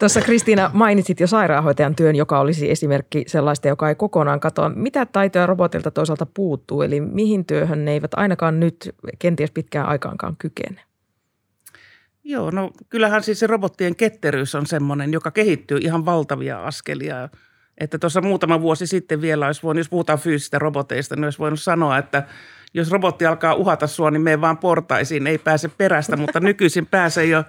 Tuossa 0.03 0.21
Kristiina 0.21 0.71
mainitsit 0.73 1.19
jo 1.19 1.27
sairaanhoitajan 1.27 1.95
työn, 1.95 2.15
joka 2.15 2.39
olisi 2.39 2.71
esimerkki 2.71 3.23
sellaista, 3.27 3.67
joka 3.67 3.89
ei 3.89 3.95
kokonaan 3.95 4.39
katoa. 4.39 4.69
Mitä 4.69 5.05
taitoja 5.05 5.45
robotilta 5.45 5.91
toisaalta 5.91 6.25
puuttuu, 6.25 6.81
eli 6.81 7.01
mihin 7.01 7.45
työhön 7.45 7.85
ne 7.85 7.91
eivät 7.91 8.13
ainakaan 8.13 8.59
nyt 8.59 8.95
kenties 9.19 9.51
pitkään 9.51 9.87
aikaankaan 9.87 10.35
kykene? 10.37 10.81
Joo, 12.23 12.51
no 12.51 12.71
kyllähän 12.89 13.23
siis 13.23 13.39
se 13.39 13.47
robottien 13.47 13.95
ketteryys 13.95 14.55
on 14.55 14.65
semmoinen, 14.65 15.13
joka 15.13 15.31
kehittyy 15.31 15.77
ihan 15.81 16.05
valtavia 16.05 16.63
askelia. 16.63 17.29
Että 17.77 17.99
tuossa 17.99 18.21
muutama 18.21 18.61
vuosi 18.61 18.87
sitten 18.87 19.21
vielä 19.21 19.45
olisi 19.45 19.63
voinut, 19.63 19.79
jos 19.79 19.89
puhutaan 19.89 20.19
fyysistä 20.19 20.59
roboteista, 20.59 21.15
niin 21.15 21.23
olisi 21.23 21.39
voinut 21.39 21.61
sanoa, 21.61 21.97
että 21.97 22.23
jos 22.73 22.91
robotti 22.91 23.25
alkaa 23.25 23.53
uhata 23.53 23.87
sua, 23.87 24.11
niin 24.11 24.21
me 24.21 24.41
vaan 24.41 24.57
portaisiin, 24.57 25.27
ei 25.27 25.37
pääse 25.37 25.67
perästä, 25.67 26.17
mutta 26.17 26.39
nykyisin 26.39 26.85
pääsee 26.85 27.25
jo 27.25 27.43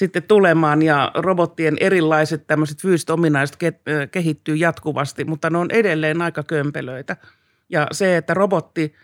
sitten 0.00 0.22
tulemaan 0.22 0.82
ja 0.82 1.12
robottien 1.14 1.76
erilaiset 1.80 2.46
tämmöiset 2.46 2.82
fyysiset 2.82 3.10
ominaiset 3.10 3.58
kehittyy 4.10 4.56
jatkuvasti, 4.56 5.24
mutta 5.24 5.50
ne 5.50 5.58
on 5.58 5.70
edelleen 5.70 6.22
aika 6.22 6.42
kömpelöitä. 6.42 7.16
Ja 7.68 7.86
se, 7.92 8.16
että 8.16 8.34
robotti 8.34 8.94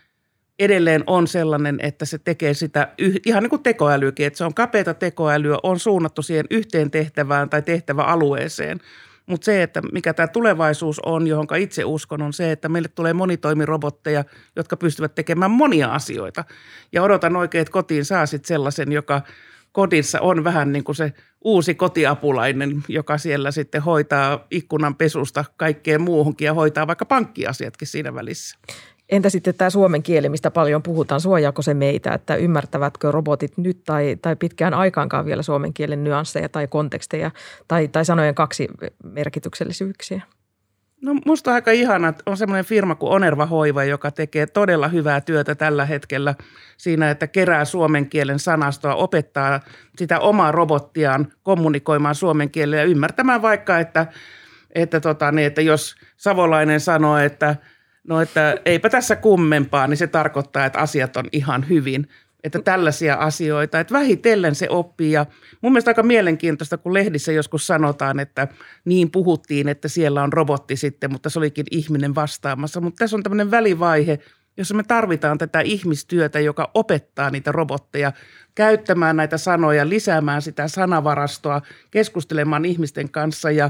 edelleen 0.59 1.03
on 1.07 1.27
sellainen, 1.27 1.79
että 1.81 2.05
se 2.05 2.17
tekee 2.17 2.53
sitä 2.53 2.87
ihan 3.25 3.43
niin 3.43 3.49
kuin 3.49 3.63
tekoälykin, 3.63 4.27
että 4.27 4.37
se 4.37 4.43
on 4.43 4.53
kapeata 4.53 4.93
tekoälyä, 4.93 5.57
on 5.63 5.79
suunnattu 5.79 6.21
siihen 6.21 6.45
yhteen 6.51 6.91
tehtävään 6.91 7.49
tai 7.49 7.61
tehtäväalueeseen. 7.61 8.79
Mutta 9.25 9.45
se, 9.45 9.63
että 9.63 9.81
mikä 9.91 10.13
tämä 10.13 10.27
tulevaisuus 10.27 10.99
on, 11.05 11.27
johon 11.27 11.47
itse 11.59 11.85
uskon, 11.85 12.21
on 12.21 12.33
se, 12.33 12.51
että 12.51 12.69
meille 12.69 12.87
tulee 12.87 13.13
monitoimirobotteja, 13.13 14.23
jotka 14.55 14.77
pystyvät 14.77 15.15
tekemään 15.15 15.51
monia 15.51 15.93
asioita. 15.93 16.43
Ja 16.91 17.03
odotan 17.03 17.35
oikein, 17.35 17.61
että 17.61 17.71
kotiin 17.71 18.05
saa 18.05 18.25
sitten 18.25 18.47
sellaisen, 18.47 18.91
joka 18.91 19.21
kodissa 19.77 20.21
on 20.21 20.43
vähän 20.43 20.71
niin 20.71 20.83
kuin 20.83 20.95
se 20.95 21.13
uusi 21.43 21.75
kotiapulainen, 21.75 22.83
joka 22.87 23.17
siellä 23.17 23.51
sitten 23.51 23.81
hoitaa 23.81 24.45
ikkunan 24.51 24.95
pesusta 24.95 25.45
kaikkeen 25.57 26.01
muuhunkin 26.01 26.45
ja 26.45 26.53
hoitaa 26.53 26.87
vaikka 26.87 27.05
pankkiasiatkin 27.05 27.87
siinä 27.87 28.13
välissä. 28.13 28.57
Entä 29.09 29.29
sitten 29.29 29.55
tämä 29.55 29.69
suomen 29.69 30.03
kieli, 30.03 30.29
mistä 30.29 30.51
paljon 30.51 30.83
puhutaan, 30.83 31.21
suojaako 31.21 31.61
se 31.61 31.73
meitä, 31.73 32.13
että 32.13 32.35
ymmärtävätkö 32.35 33.11
robotit 33.11 33.57
nyt 33.57 33.83
tai, 33.83 34.17
tai 34.21 34.35
pitkään 34.35 34.73
aikaankaan 34.73 35.25
vielä 35.25 35.41
suomen 35.41 35.73
kielen 35.73 36.03
nyansseja 36.03 36.49
tai 36.49 36.67
konteksteja 36.67 37.31
tai, 37.67 37.87
tai 37.87 38.05
sanojen 38.05 38.35
kaksi 38.35 38.67
merkityksellisyyksiä? 39.03 40.21
No 41.01 41.15
musta 41.25 41.53
aika 41.53 41.71
ihana, 41.71 42.07
että 42.07 42.23
on 42.25 42.37
semmoinen 42.37 42.65
firma 42.65 42.95
kuin 42.95 43.11
Onerva 43.11 43.45
Hoiva, 43.45 43.83
joka 43.83 44.11
tekee 44.11 44.45
todella 44.45 44.87
hyvää 44.87 45.21
työtä 45.21 45.55
tällä 45.55 45.85
hetkellä 45.85 46.35
siinä, 46.77 47.09
että 47.11 47.27
kerää 47.27 47.65
suomen 47.65 48.09
kielen 48.09 48.39
sanastoa, 48.39 48.95
opettaa 48.95 49.59
sitä 49.97 50.19
omaa 50.19 50.51
robottiaan 50.51 51.33
kommunikoimaan 51.43 52.15
suomen 52.15 52.51
kielellä 52.51 52.77
ja 52.77 52.83
ymmärtämään 52.83 53.41
vaikka, 53.41 53.79
että, 53.79 54.07
että, 54.75 54.99
tota, 54.99 55.31
niin, 55.31 55.47
että 55.47 55.61
jos 55.61 55.95
savolainen 56.17 56.79
sanoo, 56.79 57.17
että 57.17 57.55
no 58.07 58.21
että 58.21 58.55
eipä 58.65 58.89
tässä 58.89 59.15
kummempaa, 59.15 59.87
niin 59.87 59.97
se 59.97 60.07
tarkoittaa, 60.07 60.65
että 60.65 60.79
asiat 60.79 61.17
on 61.17 61.25
ihan 61.31 61.69
hyvin 61.69 62.07
että 62.43 62.61
tällaisia 62.61 63.15
asioita, 63.15 63.79
että 63.79 63.93
vähitellen 63.93 64.55
se 64.55 64.69
oppii. 64.69 65.11
Ja 65.11 65.25
mun 65.61 65.71
mielestä 65.71 65.91
aika 65.91 66.03
mielenkiintoista, 66.03 66.77
kun 66.77 66.93
lehdissä 66.93 67.31
joskus 67.31 67.67
sanotaan, 67.67 68.19
että 68.19 68.47
niin 68.85 69.11
puhuttiin, 69.11 69.67
että 69.67 69.87
siellä 69.87 70.23
on 70.23 70.33
robotti 70.33 70.75
sitten, 70.75 71.11
mutta 71.11 71.29
se 71.29 71.39
olikin 71.39 71.65
ihminen 71.71 72.15
vastaamassa, 72.15 72.81
mutta 72.81 72.97
tässä 72.97 73.17
on 73.17 73.23
tämmöinen 73.23 73.51
välivaihe, 73.51 74.19
jossa 74.57 74.75
me 74.75 74.83
tarvitaan 74.83 75.37
tätä 75.37 75.59
ihmistyötä, 75.59 76.39
joka 76.39 76.71
opettaa 76.73 77.29
niitä 77.29 77.51
robotteja 77.51 78.11
käyttämään 78.55 79.15
näitä 79.15 79.37
sanoja, 79.37 79.89
lisäämään 79.89 80.41
sitä 80.41 80.67
sanavarastoa, 80.67 81.61
keskustelemaan 81.91 82.65
ihmisten 82.65 83.11
kanssa. 83.11 83.51
Ja 83.51 83.69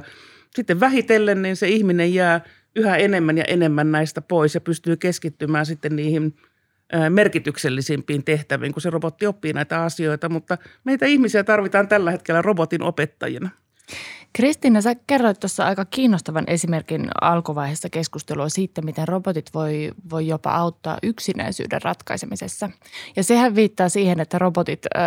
sitten 0.56 0.80
vähitellen 0.80 1.42
niin 1.42 1.56
se 1.56 1.68
ihminen 1.68 2.14
jää 2.14 2.42
yhä 2.76 2.98
enemmän 2.98 3.38
ja 3.38 3.44
enemmän 3.44 3.92
näistä 3.92 4.22
pois 4.22 4.56
ja 4.56 4.62
pystyy 4.62 4.98
keskittymään 4.98 5.66
sitten 5.66 5.96
niihin– 5.96 6.34
merkityksellisimpiin 7.10 8.24
tehtäviin, 8.24 8.74
kun 8.74 8.82
se 8.82 8.90
robotti 8.90 9.28
oppii 9.28 9.54
näitä 9.54 9.84
asioita, 9.84 10.30
mutta 10.30 10.58
meitä 10.84 11.06
ihmisiä 11.06 11.44
tarvitaan 11.44 11.88
tällä 11.88 12.12
hetkellä 12.12 12.42
robotin 12.42 12.84
opettajina. 12.84 13.50
Kristiina, 14.34 14.82
sä 14.82 14.96
kerroit 15.08 15.40
tuossa 15.40 15.66
aika 15.66 15.86
kiinnostavan 15.86 16.44
esimerkin 16.48 17.08
alkuvaiheessa 17.22 17.90
keskustelua 17.90 18.50
siitä, 18.50 18.82
miten 18.82 19.08
robotit 19.08 19.50
voi, 19.54 19.92
voi 20.10 20.28
jopa 20.28 20.52
auttaa 20.52 20.98
yksinäisyyden 21.04 21.82
ratkaisemisessa. 21.82 22.70
Ja 23.16 23.24
sehän 23.24 23.56
viittaa 23.56 23.90
siihen, 23.90 24.20
että 24.20 24.40
robotit 24.40 24.86
ö, 24.86 25.00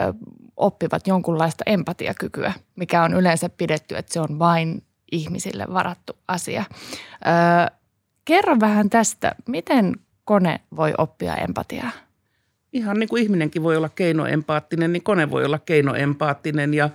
oppivat 0.57 1.07
jonkunlaista 1.07 1.65
empatiakykyä, 1.67 2.53
mikä 2.77 3.03
on 3.03 3.15
yleensä 3.15 3.49
pidetty, 3.49 3.97
että 3.97 4.13
se 4.13 4.21
on 4.21 4.39
vain 4.39 4.83
ihmisille 5.13 5.67
varattu 5.73 6.13
asia. 6.29 6.65
Ö, 6.71 7.73
kerro 8.25 8.57
vähän 8.61 8.91
tästä, 8.91 9.35
miten 9.49 9.95
kone 10.31 10.61
voi 10.77 10.95
oppia 10.99 11.35
empatiaa? 11.35 11.91
Ihan 12.73 12.99
niin 12.99 13.09
kuin 13.09 13.23
ihminenkin 13.23 13.63
voi 13.63 13.77
olla 13.77 13.89
keinoempaattinen, 13.89 14.93
niin 14.93 15.03
kone 15.03 15.31
voi 15.31 15.45
olla 15.45 15.59
keinoempaattinen 15.59 16.75
ja 16.75 16.91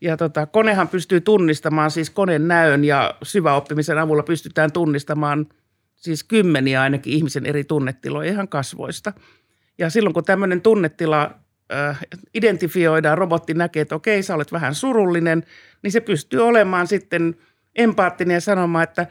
ja 0.00 0.16
tota, 0.16 0.46
konehan 0.46 0.88
pystyy 0.88 1.20
tunnistamaan 1.20 1.90
siis 1.90 2.10
koneen 2.10 2.48
näön 2.48 2.84
ja 2.84 3.14
syväoppimisen 3.22 3.98
avulla 3.98 4.22
pystytään 4.22 4.72
tunnistamaan 4.72 5.46
siis 5.96 6.24
kymmeniä 6.24 6.82
ainakin 6.82 7.12
ihmisen 7.12 7.46
eri 7.46 7.64
tunnetiloja 7.64 8.30
ihan 8.30 8.48
kasvoista. 8.48 9.12
Ja 9.78 9.90
silloin 9.90 10.14
kun 10.14 10.24
tämmöinen 10.24 10.60
tunnetila 10.60 11.30
äh, 11.72 12.00
identifioidaan, 12.34 13.18
robotti 13.18 13.54
näkee, 13.54 13.82
että 13.82 13.94
okei, 13.94 14.22
sä 14.22 14.34
olet 14.34 14.52
vähän 14.52 14.74
surullinen, 14.74 15.44
niin 15.82 15.92
se 15.92 16.00
pystyy 16.00 16.40
olemaan 16.40 16.86
sitten 16.86 17.36
empaattinen 17.76 18.34
ja 18.34 18.40
sanomaan, 18.40 18.84
että 18.84 19.06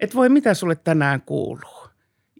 et 0.00 0.14
voi 0.14 0.28
mitä 0.28 0.54
sulle 0.54 0.76
tänään 0.76 1.20
kuuluu. 1.20 1.87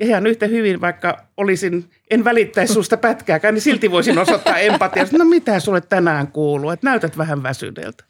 Ja 0.01 0.07
ihan 0.07 0.27
yhtä 0.27 0.47
hyvin, 0.47 0.81
vaikka 0.81 1.25
olisin, 1.37 1.91
en 2.11 2.25
välittäisi 2.25 2.75
susta 2.75 2.97
pätkääkään, 2.97 3.55
niin 3.55 3.63
silti 3.63 3.91
voisin 3.91 4.19
osoittaa 4.19 4.59
empatiaa. 4.59 5.07
No 5.13 5.25
mitä 5.25 5.61
sulle 5.61 5.81
tänään 5.81 6.29
kuuluu, 6.29 6.71
että 6.71 6.87
näytät 6.87 7.19
vähän 7.19 7.43
väsyneeltä. 7.43 8.05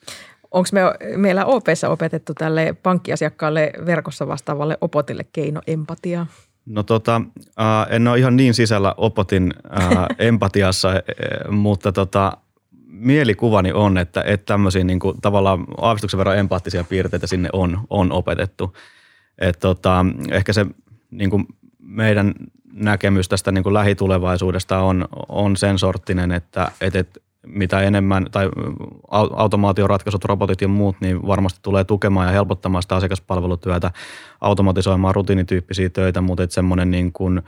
Onko 0.50 0.68
me, 0.72 0.80
meillä 1.16 1.44
OPssa 1.44 1.88
opetettu 1.88 2.34
tälle 2.34 2.76
pankkiasiakkaalle 2.82 3.72
verkossa 3.86 4.28
vastaavalle 4.28 4.78
opotille 4.80 5.24
keino 5.32 5.60
empatiaa? 5.66 6.26
No 6.66 6.82
tota, 6.82 7.20
äh, 7.60 7.86
en 7.90 8.08
ole 8.08 8.18
ihan 8.18 8.36
niin 8.36 8.54
sisällä 8.54 8.94
opotin 8.96 9.54
äh, 9.80 10.06
empatiassa, 10.28 10.88
äh, 10.88 11.50
mutta 11.50 11.92
tota, 11.92 12.32
mielikuvani 12.86 13.72
on, 13.72 13.98
että, 13.98 14.22
että 14.22 14.46
tämmöisiä 14.46 14.84
niin 14.84 14.98
kuin, 14.98 15.20
tavallaan 15.20 15.66
aavistuksen 15.78 16.18
verran 16.18 16.38
empaattisia 16.38 16.84
piirteitä 16.84 17.26
sinne 17.26 17.48
on, 17.52 17.80
on 17.90 18.12
opetettu. 18.12 18.76
Et 19.38 19.58
tota, 19.58 20.06
ehkä 20.30 20.52
se 20.52 20.66
niin 21.10 21.30
kuin 21.30 21.46
meidän 21.98 22.34
näkemys 22.72 23.28
tästä 23.28 23.52
niin 23.52 23.62
kuin 23.62 23.74
lähitulevaisuudesta 23.74 24.78
on, 24.78 25.08
on 25.28 25.56
sen 25.56 25.78
sorttinen, 25.78 26.32
että, 26.32 26.70
että 26.80 27.20
mitä 27.46 27.80
enemmän, 27.80 28.26
tai 28.30 28.48
automaatioratkaisut, 29.10 30.24
robotit 30.24 30.60
ja 30.60 30.68
muut, 30.68 30.96
niin 31.00 31.26
varmasti 31.26 31.60
tulee 31.62 31.84
tukemaan 31.84 32.26
ja 32.26 32.32
helpottamaan 32.32 32.82
sitä 32.82 32.96
asiakaspalvelutyötä, 32.96 33.90
automatisoimaan 34.40 35.14
rutiinityyppisiä 35.14 35.88
töitä, 35.88 36.20
mutta 36.20 36.42
että 36.42 36.54
semmoinen 36.54 36.90
niin 36.90 37.12
kuin, 37.12 37.38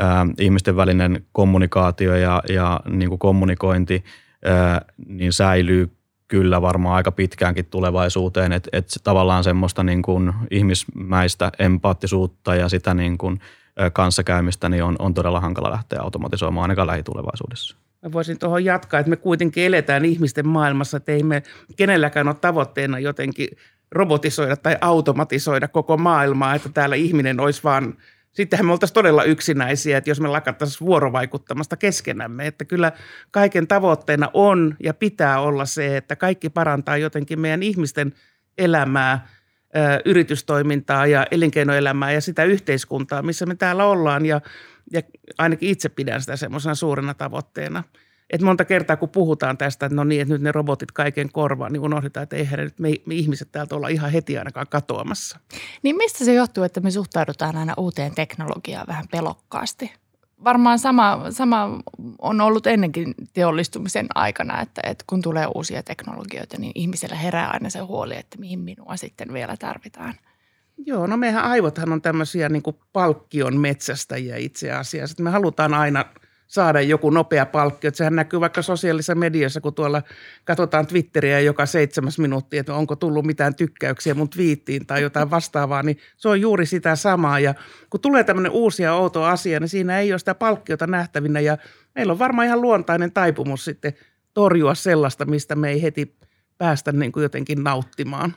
ä, 0.00 0.26
ihmisten 0.38 0.76
välinen 0.76 1.24
kommunikaatio 1.32 2.16
ja, 2.16 2.42
ja 2.48 2.80
niin 2.88 3.08
kuin 3.08 3.18
kommunikointi 3.18 4.04
ä, 4.46 4.80
niin 5.06 5.32
säilyy 5.32 5.90
kyllä 6.28 6.62
varmaan 6.62 6.96
aika 6.96 7.12
pitkäänkin 7.12 7.66
tulevaisuuteen, 7.66 8.52
että, 8.52 8.70
että 8.72 9.00
tavallaan 9.04 9.44
semmoista 9.44 9.82
niin 9.82 10.02
kuin 10.02 10.32
ihmismäistä 10.50 11.52
empaattisuutta 11.58 12.54
ja 12.54 12.68
sitä 12.68 12.94
niin 12.94 13.18
kuin– 13.18 13.40
kanssakäymistä, 13.92 14.68
niin 14.68 14.84
on, 14.84 14.96
on 14.98 15.14
todella 15.14 15.40
hankala 15.40 15.70
lähteä 15.70 16.00
automatisoimaan 16.02 16.62
ainakaan 16.62 16.86
lähitulevaisuudessa. 16.86 17.76
Mä 18.02 18.12
voisin 18.12 18.38
tuohon 18.38 18.64
jatkaa, 18.64 19.00
että 19.00 19.10
me 19.10 19.16
kuitenkin 19.16 19.64
eletään 19.64 20.04
ihmisten 20.04 20.46
maailmassa, 20.46 20.96
että 20.96 21.12
ei 21.12 21.22
me 21.22 21.42
kenelläkään 21.76 22.28
ole 22.28 22.36
tavoitteena 22.40 22.98
jotenkin 22.98 23.48
robotisoida 23.90 24.56
tai 24.56 24.76
automatisoida 24.80 25.68
koko 25.68 25.96
maailmaa, 25.96 26.54
että 26.54 26.68
täällä 26.68 26.96
ihminen 26.96 27.40
olisi 27.40 27.64
vaan, 27.64 27.94
sittenhän 28.32 28.66
me 28.66 28.72
oltaisiin 28.72 28.94
todella 28.94 29.24
yksinäisiä, 29.24 29.98
että 29.98 30.10
jos 30.10 30.20
me 30.20 30.28
lakattaisiin 30.28 30.86
vuorovaikuttamasta 30.86 31.76
keskenämme, 31.76 32.46
että 32.46 32.64
kyllä 32.64 32.92
kaiken 33.30 33.66
tavoitteena 33.66 34.30
on 34.34 34.76
ja 34.82 34.94
pitää 34.94 35.40
olla 35.40 35.64
se, 35.64 35.96
että 35.96 36.16
kaikki 36.16 36.50
parantaa 36.50 36.96
jotenkin 36.96 37.40
meidän 37.40 37.62
ihmisten 37.62 38.12
elämää, 38.58 39.26
yritystoimintaa 40.04 41.06
ja 41.06 41.26
elinkeinoelämää 41.30 42.12
ja 42.12 42.20
sitä 42.20 42.44
yhteiskuntaa, 42.44 43.22
missä 43.22 43.46
me 43.46 43.54
täällä 43.54 43.84
ollaan 43.84 44.26
ja, 44.26 44.40
ja 44.92 45.02
ainakin 45.38 45.68
itse 45.68 45.88
pidän 45.88 46.20
sitä 46.20 46.36
semmoisena 46.36 46.74
suurena 46.74 47.14
tavoitteena– 47.14 47.84
et 48.30 48.42
monta 48.42 48.64
kertaa, 48.64 48.96
kun 48.96 49.08
puhutaan 49.08 49.58
tästä, 49.58 49.86
että 49.86 49.96
no 49.96 50.04
niin, 50.04 50.22
että 50.22 50.34
nyt 50.34 50.42
ne 50.42 50.52
robotit 50.52 50.92
kaiken 50.92 51.32
korvaan, 51.32 51.72
niin 51.72 51.80
unohdetaan, 51.80 52.22
että 52.22 52.36
eihän 52.36 52.60
nyt 52.60 52.78
me, 52.78 52.88
me 53.06 53.14
ihmiset 53.14 53.52
täältä 53.52 53.76
olla 53.76 53.88
ihan 53.88 54.10
heti 54.10 54.38
ainakaan 54.38 54.66
katoamassa. 54.70 55.38
Niin 55.82 55.96
mistä 55.96 56.24
se 56.24 56.34
johtuu, 56.34 56.64
että 56.64 56.80
me 56.80 56.90
suhtaudutaan 56.90 57.56
aina 57.56 57.74
uuteen 57.76 58.14
teknologiaan 58.14 58.86
vähän 58.86 59.04
pelokkaasti? 59.10 59.92
Varmaan 60.44 60.78
sama, 60.78 61.26
sama 61.30 61.80
on 62.18 62.40
ollut 62.40 62.66
ennenkin 62.66 63.14
teollistumisen 63.32 64.06
aikana, 64.14 64.60
että, 64.60 64.80
että 64.84 65.04
kun 65.06 65.22
tulee 65.22 65.46
uusia 65.54 65.82
teknologioita, 65.82 66.58
niin 66.58 66.72
ihmisellä 66.74 67.16
herää 67.16 67.50
aina 67.50 67.70
se 67.70 67.78
huoli, 67.78 68.16
että 68.16 68.38
mihin 68.38 68.58
minua 68.58 68.96
sitten 68.96 69.32
vielä 69.32 69.56
tarvitaan. 69.56 70.14
Joo, 70.86 71.06
no 71.06 71.16
meidän 71.16 71.44
aivothan 71.44 71.92
on 71.92 72.02
tämmöisiä 72.02 72.48
niin 72.48 72.62
palkkion 72.92 73.56
metsästäjiä 73.56 74.36
itse 74.36 74.72
asiassa. 74.72 75.22
Me 75.22 75.30
halutaan 75.30 75.74
aina– 75.74 76.04
saada 76.46 76.80
joku 76.80 77.10
nopea 77.10 77.46
palkkio. 77.46 77.88
Että 77.88 77.98
sehän 77.98 78.16
näkyy 78.16 78.40
vaikka 78.40 78.62
sosiaalisessa 78.62 79.14
mediassa, 79.14 79.60
kun 79.60 79.74
tuolla 79.74 80.02
katsotaan 80.44 80.86
Twitteriä 80.86 81.40
joka 81.40 81.66
seitsemäs 81.66 82.18
minuutti, 82.18 82.58
että 82.58 82.74
onko 82.74 82.96
tullut 82.96 83.26
mitään 83.26 83.54
tykkäyksiä 83.54 84.14
mun 84.14 84.28
twiittiin 84.28 84.86
tai 84.86 85.02
jotain 85.02 85.30
vastaavaa, 85.30 85.82
niin 85.82 85.98
se 86.16 86.28
on 86.28 86.40
juuri 86.40 86.66
sitä 86.66 86.96
samaa. 86.96 87.40
Ja 87.40 87.54
kun 87.90 88.00
tulee 88.00 88.24
tämmöinen 88.24 88.52
uusi 88.52 88.82
ja 88.82 88.94
outo 88.94 89.24
asia, 89.24 89.60
niin 89.60 89.68
siinä 89.68 89.98
ei 89.98 90.12
ole 90.12 90.18
sitä 90.18 90.34
palkkiota 90.34 90.86
nähtävinä 90.86 91.40
ja 91.40 91.58
meillä 91.94 92.12
on 92.12 92.18
varmaan 92.18 92.46
ihan 92.46 92.60
luontainen 92.60 93.12
taipumus 93.12 93.64
sitten 93.64 93.92
torjua 94.34 94.74
sellaista, 94.74 95.24
mistä 95.24 95.54
me 95.54 95.70
ei 95.70 95.82
heti 95.82 96.16
päästä 96.58 96.92
niin 96.92 97.12
kuin 97.12 97.22
jotenkin 97.22 97.64
nauttimaan. 97.64 98.34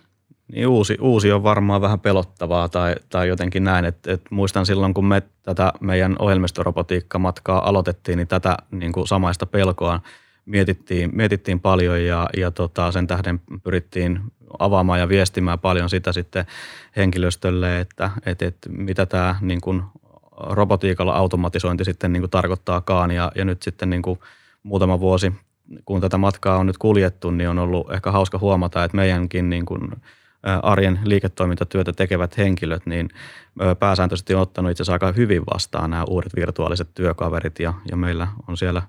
Niin 0.52 0.68
uusi, 0.68 0.98
uusi 1.02 1.32
on 1.32 1.44
varmaan 1.44 1.82
vähän 1.82 2.00
pelottavaa 2.00 2.70
tai, 2.70 2.96
tai 3.10 3.28
jotenkin 3.28 3.64
näin, 3.64 3.86
että, 3.86 4.14
että 4.14 4.28
muistan 4.32 4.66
silloin, 4.66 4.94
kun 4.94 5.06
me 5.06 5.22
tätä 5.44 5.74
meidän 5.80 6.16
ohjelmistorobotiikkamatkaa 6.20 7.70
aloitettiin, 7.70 8.18
niin 8.18 8.28
tätä 8.28 8.58
niin 8.72 8.92
kuin 8.92 9.08
samaista 9.08 9.46
pelkoa 9.46 10.00
mietittiin, 10.46 11.10
mietittiin 11.14 11.60
paljon 11.60 12.06
ja, 12.06 12.30
ja 12.38 12.52
tota, 12.52 12.92
sen 12.92 13.08
tähden 13.08 13.42
pyrittiin 13.64 14.20
avaamaan 14.60 15.00
ja 15.00 15.10
viestimään 15.10 15.60
paljon 15.60 15.90
sitä 15.90 16.12
sitten 16.12 16.46
henkilöstölle, 16.96 17.80
että, 17.80 18.10
että, 18.26 18.46
että 18.46 18.70
mitä 18.70 19.06
tämä 19.06 19.36
niin 19.42 19.62
kuin 19.62 19.84
robotiikalla 20.38 21.14
automatisointi 21.14 21.86
sitten 21.86 22.14
niin 22.14 22.22
kuin 22.22 22.32
tarkoittaakaan. 22.32 23.12
Ja, 23.12 23.32
ja 23.36 23.46
nyt 23.46 23.64
sitten 23.64 23.90
niin 23.90 24.02
kuin 24.02 24.20
muutama 24.64 25.00
vuosi 25.00 25.34
kun 25.86 26.02
tätä 26.02 26.18
matkaa 26.18 26.58
on 26.58 26.66
nyt 26.66 26.78
kuljettu, 26.78 27.32
niin 27.32 27.50
on 27.50 27.60
ollut 27.60 27.92
ehkä 27.92 28.12
hauska 28.12 28.38
huomata, 28.38 28.84
että 28.84 28.98
meidänkin 28.98 29.50
niin 29.50 29.66
kuin 29.66 29.82
arjen 30.44 31.00
liiketoimintatyötä 31.04 31.94
tekevät 31.94 32.38
henkilöt, 32.38 32.86
niin 32.86 33.10
pääsääntöisesti 33.80 34.36
on 34.36 34.42
ottanut 34.42 34.72
itse 34.72 34.84
asiassa 34.84 34.94
aika 34.94 35.12
hyvin 35.12 35.44
vastaan 35.54 35.90
nämä 35.90 36.04
uudet 36.10 36.36
virtuaaliset 36.36 36.90
työkaverit 36.94 37.60
ja, 37.60 37.74
ja 37.92 37.98
meillä 37.98 38.28
on 38.48 38.58
siellä 38.58 38.82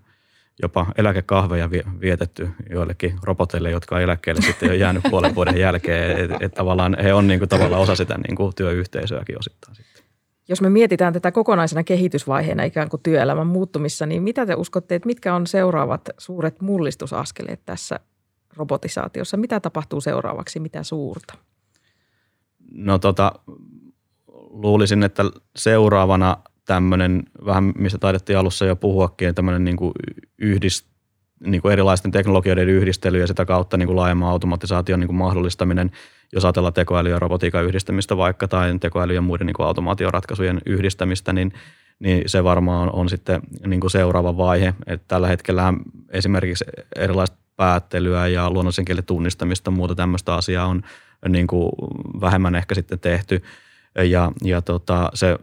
jopa 0.63 0.87
eläkekahveja 0.99 1.71
vietetty 2.01 2.51
joillekin 2.71 3.19
roboteille, 3.23 3.71
jotka 3.71 3.97
on 3.97 4.03
eläkkeelle 4.03 4.43
sitten 4.43 4.69
jo 4.69 4.75
jäänyt 4.75 5.03
puolen 5.11 5.35
vuoden 5.35 5.57
jälkeen. 5.57 6.19
Että 6.19 6.37
et 6.41 6.55
tavallaan 6.55 6.97
he 7.03 7.15
on 7.15 7.27
niin 7.27 7.41
kuin, 7.41 7.49
tavallaan 7.49 7.83
osa 7.83 7.95
sitä 7.95 8.19
niin 8.29 8.37
kuin 8.37 8.55
työyhteisöäkin 8.55 9.39
osittain 9.39 9.75
sitten. 9.75 10.05
Jos 10.49 10.61
me 10.61 10.71
mietitään 10.71 11.13
tätä 11.13 11.33
kokonaisena 11.33 11.85
kehitysvaiheena 11.85 12.63
ikään 12.63 12.89
kuin 12.89 13.03
työelämän 13.03 13.47
muuttumissa, 13.47 14.07
niin 14.07 14.23
mitä 14.23 14.47
te 14.47 14.55
uskotte, 14.55 14.95
että 14.95 15.07
mitkä 15.07 15.35
on 15.35 15.47
seuraavat 15.47 16.09
suuret 16.19 16.61
mullistusaskeleet 16.61 17.61
tässä 17.67 18.01
robotisaatiossa? 18.57 19.37
Mitä 19.37 19.61
tapahtuu 19.61 20.01
seuraavaksi, 20.01 20.61
mitä 20.61 20.83
suurta? 20.83 21.35
No 22.73 22.99
tota, 22.99 23.33
luulisin, 24.51 25.03
että 25.03 25.25
seuraavana 25.57 26.37
tämmöinen, 26.67 27.23
vähän 27.45 27.73
mistä 27.79 27.99
taidettiin 27.99 28.39
alussa 28.39 28.65
jo 28.65 28.77
puhuakin, 28.77 29.35
tämmöinen 29.35 29.65
niin 29.65 29.77
kuin 29.77 29.93
yhdist, 30.39 30.87
niin 31.47 31.63
kuin 31.63 31.73
erilaisten 31.73 32.11
teknologioiden 32.11 32.69
yhdistely 32.69 33.21
ja 33.21 33.27
sitä 33.27 33.45
kautta 33.45 33.77
niin 33.77 33.87
kuin 33.87 33.97
laajemman 33.97 34.29
automatisaation 34.29 35.01
niin 35.01 35.09
kuin 35.09 35.17
mahdollistaminen, 35.17 35.91
jos 36.33 36.45
ajatellaan 36.45 36.75
tekoäly- 36.75 37.11
ja 37.11 37.19
robotiikan 37.19 37.65
yhdistämistä 37.65 38.17
vaikka 38.17 38.49
tai 38.49 38.79
tekoäly- 38.81 39.15
ja 39.15 39.21
muiden 39.21 39.47
niin 39.47 39.55
kuin 39.55 39.67
automaatioratkaisujen 39.67 40.61
yhdistämistä, 40.67 41.33
niin, 41.33 41.53
niin 41.99 42.23
se 42.27 42.45
varmaan 42.45 42.89
on, 42.89 42.95
on 42.95 43.09
sitten 43.09 43.41
niin 43.67 43.81
kuin 43.81 43.91
seuraava 43.91 44.37
vaihe. 44.37 44.75
että 44.87 45.05
tällä 45.09 45.29
hetkellä 45.29 45.75
esimerkiksi 46.09 46.65
erilaiset 46.97 47.37
päättelyä 47.61 48.29
ja 48.29 48.51
luonnollisen 48.51 48.85
kielen 48.85 49.05
tunnistamista, 49.05 49.71
muuta 49.71 49.95
tämmöistä 49.95 50.35
asiaa 50.35 50.67
on 50.67 50.83
niin 51.29 51.47
kuin 51.47 51.73
vähemmän 52.21 52.55
ehkä 52.55 52.75
sitten 52.75 53.01
tehty 53.01 53.43
ja, 54.11 54.33
ja 54.45 54.63
tota, 54.63 55.11
se 55.15 55.39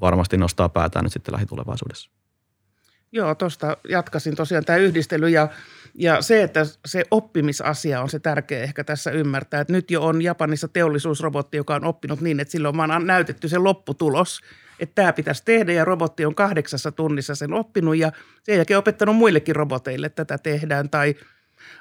varmasti 0.00 0.36
nostaa 0.36 0.68
päätään 0.68 1.04
nyt 1.04 1.12
sitten 1.12 1.34
lähitulevaisuudessa. 1.34 2.10
Joo, 3.12 3.34
tuosta 3.34 3.76
jatkasin 3.88 4.36
tosiaan 4.36 4.64
tämä 4.64 4.76
yhdistely 4.76 5.28
ja, 5.28 5.48
ja 5.94 6.22
se, 6.22 6.42
että 6.42 6.66
se 6.86 7.04
oppimisasia 7.10 8.00
on 8.02 8.10
se 8.10 8.18
tärkeä 8.18 8.62
ehkä 8.62 8.84
tässä 8.84 9.10
ymmärtää. 9.10 9.60
Että 9.60 9.72
nyt 9.72 9.90
jo 9.90 10.02
on 10.02 10.22
Japanissa 10.22 10.68
teollisuusrobotti, 10.68 11.56
joka 11.56 11.74
on 11.74 11.84
oppinut 11.84 12.20
niin, 12.20 12.40
että 12.40 12.52
sillä 12.52 12.68
on 12.68 12.76
vaan 12.76 13.06
näytetty 13.06 13.48
se 13.48 13.58
lopputulos, 13.58 14.40
että 14.80 14.94
tämä 14.94 15.12
pitäisi 15.12 15.44
tehdä 15.44 15.72
ja 15.72 15.84
robotti 15.84 16.24
on 16.24 16.34
kahdeksassa 16.34 16.92
tunnissa 16.92 17.34
sen 17.34 17.52
oppinut 17.52 17.96
ja 17.96 18.12
sen 18.42 18.56
jälkeen 18.56 18.78
opettanut 18.78 19.16
muillekin 19.16 19.56
roboteille, 19.56 20.06
että 20.06 20.24
tätä 20.24 20.42
tehdään 20.42 20.90
tai– 20.90 21.14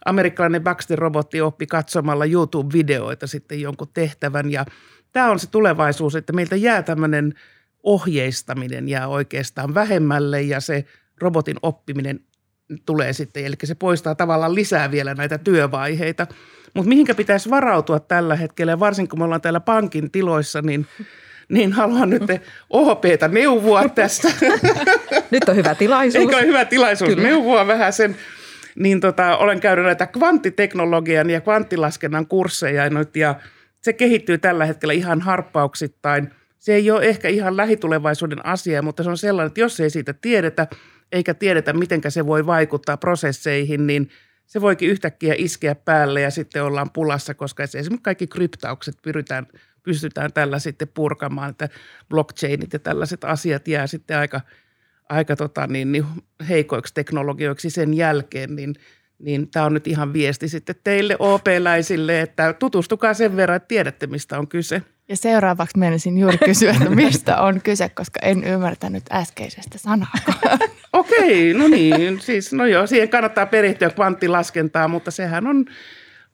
amerikkalainen 0.06 0.64
Baxter-robotti 0.64 1.42
oppi 1.42 1.68
katsomalla 1.68 2.26
YouTube-videoita 2.26 3.28
sitten 3.28 3.62
jonkun 3.62 3.90
tehtävän 3.94 4.52
ja 4.52 4.66
tämä 5.12 5.32
on 5.32 5.40
se 5.40 5.50
tulevaisuus, 5.50 6.16
että 6.16 6.34
meiltä 6.34 6.56
jää 6.56 6.84
tämmöinen 6.84 7.34
ohjeistaminen 7.84 8.90
jää 8.90 9.08
oikeastaan 9.08 9.74
vähemmälle 9.74 10.42
ja 10.42 10.60
se 10.60 10.86
robotin 11.22 11.58
oppiminen 11.62 12.20
tulee 12.86 13.14
sitten, 13.14 13.46
eli 13.46 13.56
se 13.64 13.76
poistaa 13.76 14.16
tavallaan 14.16 14.56
lisää 14.56 14.92
vielä 14.92 15.14
näitä 15.14 15.38
työvaiheita. 15.38 16.28
Mutta 16.74 16.90
mihinkä 16.90 17.16
pitäisi 17.16 17.50
varautua 17.50 18.00
tällä 18.00 18.36
hetkellä, 18.36 18.80
varsinkin 18.80 19.10
kun 19.10 19.20
me 19.20 19.26
ollaan 19.26 19.42
täällä 19.42 19.60
pankin 19.60 20.12
tiloissa, 20.12 20.62
niin 20.62 20.88
niin 21.50 21.74
haluan 21.74 22.10
nyt 22.10 22.24
OPta 22.70 23.28
neuvoa 23.28 23.90
tästä. 23.90 24.28
Nyt 25.32 25.50
on 25.50 25.56
hyvä 25.56 25.76
tilaisuus. 25.76 26.22
Eikö 26.22 26.36
ole 26.36 26.46
hyvä 26.46 26.66
tilaisuus 26.66 27.10
Kyllä. 27.10 27.24
neuvoa 27.24 27.68
vähän 27.68 27.94
sen 27.94 28.16
niin 28.80 29.00
tota, 29.00 29.38
olen 29.38 29.60
käynyt 29.60 29.86
näitä 29.86 30.08
kvanttiteknologian 30.08 31.30
ja 31.30 31.42
kvanttilaskennan 31.42 32.28
kursseja 32.28 32.90
nyt 32.90 33.16
ja 33.16 33.36
se 33.82 33.94
kehittyy 33.94 34.38
tällä 34.38 34.66
hetkellä 34.66 34.94
ihan 34.94 35.22
harppauksittain. 35.22 36.30
Se 36.60 36.74
ei 36.74 36.92
ole 36.92 37.06
ehkä 37.06 37.28
ihan 37.28 37.58
lähitulevaisuuden 37.58 38.46
asia, 38.46 38.82
mutta 38.82 39.04
se 39.04 39.10
on 39.10 39.18
sellainen, 39.18 39.48
että 39.48 39.60
jos 39.60 39.80
ei 39.80 39.90
siitä 39.90 40.14
tiedetä 40.14 40.68
eikä 41.12 41.34
tiedetä, 41.34 41.74
miten 41.74 42.02
se 42.10 42.26
voi 42.26 42.46
vaikuttaa 42.46 42.98
prosesseihin, 42.98 43.88
niin 43.88 44.10
se 44.46 44.62
voikin 44.62 44.90
yhtäkkiä 44.90 45.34
iskeä 45.38 45.76
päälle 45.76 46.22
ja 46.22 46.32
sitten 46.32 46.64
ollaan 46.64 46.90
pulassa, 46.90 47.34
koska 47.34 47.64
esimerkiksi 47.64 48.02
kaikki 48.02 48.28
kryptaukset 48.28 48.96
pyritään, 49.02 49.48
pystytään 49.84 50.34
tällä 50.34 50.60
sitten 50.60 50.88
purkamaan, 50.88 51.50
että 51.50 51.70
blockchainit 52.10 52.74
ja 52.74 52.80
tällaiset 52.80 53.24
asiat 53.24 53.68
jää 53.68 53.88
sitten 53.88 54.18
aika– 54.18 54.42
aika 55.10 55.36
tota, 55.36 55.68
niin, 55.68 55.92
niin 55.92 56.06
heikoiksi 56.50 56.94
teknologioiksi 56.94 57.70
sen 57.70 57.94
jälkeen, 57.94 58.56
niin, 58.56 58.76
niin 59.20 59.52
tämä 59.52 59.66
on 59.66 59.74
nyt 59.74 59.88
ihan 59.88 60.14
viesti 60.14 60.50
sitten 60.50 60.76
teille 60.84 61.16
OP-läisille, 61.20 62.22
että 62.22 62.54
tutustukaa 62.54 63.14
sen 63.14 63.36
verran, 63.36 63.56
että 63.56 63.68
tiedätte, 63.68 64.08
mistä 64.08 64.40
on 64.40 64.48
kyse. 64.48 64.82
Ja 65.10 65.18
seuraavaksi 65.18 65.78
menisin 65.78 66.18
juuri 66.18 66.38
kysyä, 66.38 66.72
että 66.72 66.90
mistä 66.90 67.42
on 67.42 67.62
kyse, 67.62 67.90
koska 67.90 68.20
en 68.24 68.44
ymmärtänyt 68.44 69.04
äskeisestä 69.12 69.78
sanaa. 69.78 70.14
Okei, 70.94 71.52
okay, 71.52 71.62
no 71.62 71.68
niin. 71.68 72.22
Siis, 72.22 72.54
no 72.54 72.66
joo, 72.66 72.88
siihen 72.88 73.10
kannattaa 73.10 73.46
perehtyä 73.46 73.90
kvanttilaskentaa, 73.90 74.88
mutta 74.88 75.12
sehän 75.12 75.48
on 75.48 75.66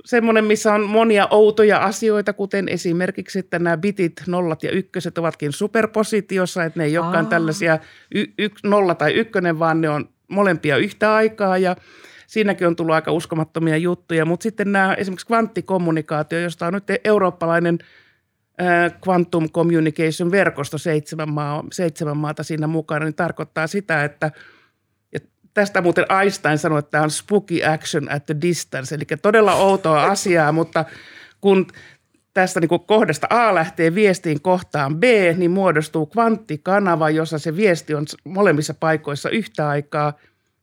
semmoinen, 0.05 0.45
missä 0.45 0.73
on 0.73 0.89
monia 0.89 1.27
outoja 1.31 1.77
asioita, 1.77 2.33
kuten 2.33 2.69
esimerkiksi, 2.69 3.39
että 3.39 3.59
nämä 3.59 3.77
bitit, 3.77 4.13
nollat 4.27 4.63
ja 4.63 4.71
ykköset 4.71 5.17
ovatkin 5.17 5.51
superpositiossa, 5.51 6.63
että 6.63 6.79
ne 6.79 6.85
ei 6.85 6.97
Aa. 6.97 7.03
olekaan 7.03 7.27
tällaisia 7.27 7.79
y- 8.15 8.33
y- 8.37 8.49
nolla 8.63 8.95
tai 8.95 9.13
ykkönen, 9.13 9.59
vaan 9.59 9.81
ne 9.81 9.89
on 9.89 10.09
molempia 10.27 10.77
yhtä 10.77 11.15
aikaa 11.15 11.57
ja 11.57 11.75
siinäkin 12.27 12.67
on 12.67 12.75
tullut 12.75 12.95
aika 12.95 13.11
uskomattomia 13.11 13.77
juttuja, 13.77 14.25
mutta 14.25 14.43
sitten 14.43 14.71
nämä 14.71 14.93
esimerkiksi 14.93 15.27
kvanttikommunikaatio, 15.27 16.39
josta 16.39 16.67
on 16.67 16.73
nyt 16.73 16.83
eurooppalainen 17.03 17.79
Quantum 19.07 19.49
Communication-verkosto 19.49 20.77
seitsemän, 20.77 21.29
maa, 21.29 21.63
seitsemän 21.71 22.17
maata 22.17 22.43
siinä 22.43 22.67
mukana, 22.67 23.05
niin 23.05 23.15
tarkoittaa 23.15 23.67
sitä, 23.67 24.03
että 24.03 24.31
tästä 25.55 25.81
muuten 25.81 26.05
Einstein 26.21 26.57
sanoi, 26.57 26.79
että 26.79 26.91
tämä 26.91 27.03
on 27.03 27.11
spooky 27.11 27.63
action 27.63 28.11
at 28.11 28.25
the 28.25 28.35
distance, 28.41 28.95
eli 28.95 29.03
todella 29.21 29.53
outoa 29.53 30.03
asiaa, 30.13 30.51
mutta 30.51 30.85
kun 31.41 31.67
tästä 32.33 32.59
niin 32.59 32.69
kohdasta 32.85 33.27
A 33.29 33.55
lähtee 33.55 33.95
viestiin 33.95 34.41
kohtaan 34.41 34.97
B, 34.97 35.03
niin 35.37 35.51
muodostuu 35.51 36.05
kvanttikanava, 36.05 37.09
jossa 37.09 37.39
se 37.39 37.55
viesti 37.55 37.95
on 37.95 38.05
molemmissa 38.23 38.73
paikoissa 38.73 39.29
yhtä 39.29 39.69
aikaa. 39.69 40.13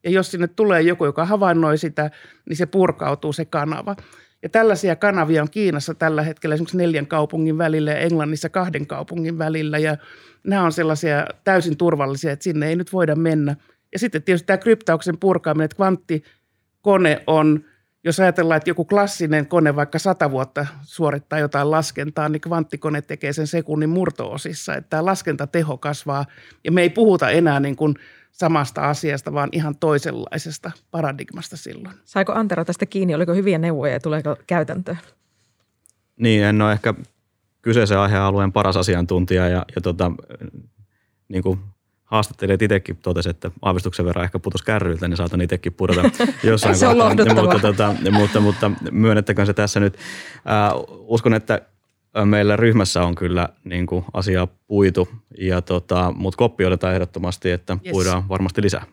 Ja 0.04 0.10
jos 0.10 0.30
sinne 0.30 0.48
tulee 0.48 0.80
joku, 0.80 1.04
joka 1.04 1.24
havainnoi 1.24 1.78
sitä, 1.78 2.10
niin 2.48 2.56
se 2.56 2.66
purkautuu 2.66 3.32
se 3.32 3.44
kanava. 3.44 3.96
Ja 4.42 4.48
tällaisia 4.48 4.96
kanavia 4.96 5.42
on 5.42 5.50
Kiinassa 5.50 5.94
tällä 5.94 6.22
hetkellä 6.22 6.54
esimerkiksi 6.54 6.76
neljän 6.76 7.06
kaupungin 7.06 7.58
välillä 7.58 7.90
ja 7.90 7.98
Englannissa 7.98 8.48
kahden 8.48 8.86
kaupungin 8.86 9.38
välillä. 9.38 9.78
Ja 9.78 9.96
nämä 10.44 10.62
on 10.62 10.72
sellaisia 10.72 11.26
täysin 11.44 11.76
turvallisia, 11.76 12.32
että 12.32 12.42
sinne 12.42 12.68
ei 12.68 12.76
nyt 12.76 12.92
voida 12.92 13.16
mennä. 13.16 13.56
Ja 13.92 13.98
sitten 13.98 14.22
tietysti 14.22 14.46
tämä 14.46 14.56
kryptauksen 14.56 15.18
purkaaminen, 15.18 15.64
että 15.64 15.76
kvanttikone 15.76 17.22
on– 17.26 17.60
jos 18.04 18.20
ajatellaan, 18.20 18.56
että 18.56 18.70
joku 18.70 18.84
klassinen 18.84 19.46
kone 19.46 19.76
vaikka 19.76 19.98
sata 19.98 20.30
vuotta 20.30 20.66
suorittaa 20.82 21.38
jotain 21.38 21.70
laskentaa, 21.70 22.28
niin 22.28 22.40
kvanttikone 22.40 23.02
tekee 23.02 23.32
sen 23.32 23.46
sekunnin 23.46 23.90
murtoosissa. 23.90 24.74
Että 24.74 24.90
tämä 24.90 25.04
laskentateho 25.04 25.78
kasvaa 25.78 26.26
ja 26.64 26.72
me 26.72 26.82
ei 26.82 26.90
puhuta 26.90 27.30
enää 27.30 27.60
niin 27.60 27.76
kuin 27.76 27.94
samasta 28.32 28.90
asiasta, 28.90 29.32
vaan 29.32 29.48
ihan 29.52 29.76
toisenlaisesta 29.76 30.70
paradigmasta 30.90 31.56
silloin. 31.56 31.94
Saiko 32.04 32.32
Antero 32.32 32.64
tästä 32.64 32.86
kiinni? 32.86 33.14
Oliko 33.14 33.34
hyviä 33.34 33.58
neuvoja 33.58 33.92
ja 33.92 34.00
tuleeko 34.00 34.36
käytäntöön? 34.46 34.98
Niin, 36.16 36.44
en 36.44 36.62
ole 36.62 36.72
ehkä 36.72 36.94
kyseisen 37.62 37.98
aihealueen 37.98 38.52
paras 38.52 38.76
asiantuntija 38.76 39.48
ja, 39.48 39.64
ja 39.74 39.80
tota, 39.80 40.12
niin 41.28 41.42
kuin 41.42 41.58
haastattelijat 42.12 42.62
itsekin 42.62 42.96
totesi, 42.96 43.30
että 43.30 43.50
aavistuksen 43.62 44.06
verran 44.06 44.24
ehkä 44.24 44.38
putosi 44.38 44.64
kärryiltä, 44.64 45.08
niin 45.08 45.16
saatan 45.16 45.40
itsekin 45.40 45.72
pudota 45.72 46.02
jossain 46.42 46.76
se 46.78 46.86
kohtaa. 46.86 47.06
On 47.06 47.16
mutta, 47.34 47.58
tota, 47.60 47.94
mutta, 48.10 48.40
mutta 48.40 48.70
myönnettäkön 48.90 49.46
se 49.46 49.54
tässä 49.54 49.80
nyt. 49.80 49.96
Äh, 50.36 50.72
uskon, 50.88 51.34
että 51.34 51.60
meillä 52.24 52.56
ryhmässä 52.56 53.04
on 53.04 53.14
kyllä 53.14 53.48
niin 53.64 53.86
kuin 53.86 54.04
asiaa 54.12 54.46
puitu, 54.46 55.08
ja 55.38 55.62
tota, 55.62 56.12
mutta 56.16 56.38
koppi 56.38 56.64
otetaan 56.64 56.94
ehdottomasti, 56.94 57.50
että 57.50 57.76
yes. 57.84 57.92
puidaan 57.92 58.28
varmasti 58.28 58.62
lisää. 58.62 58.84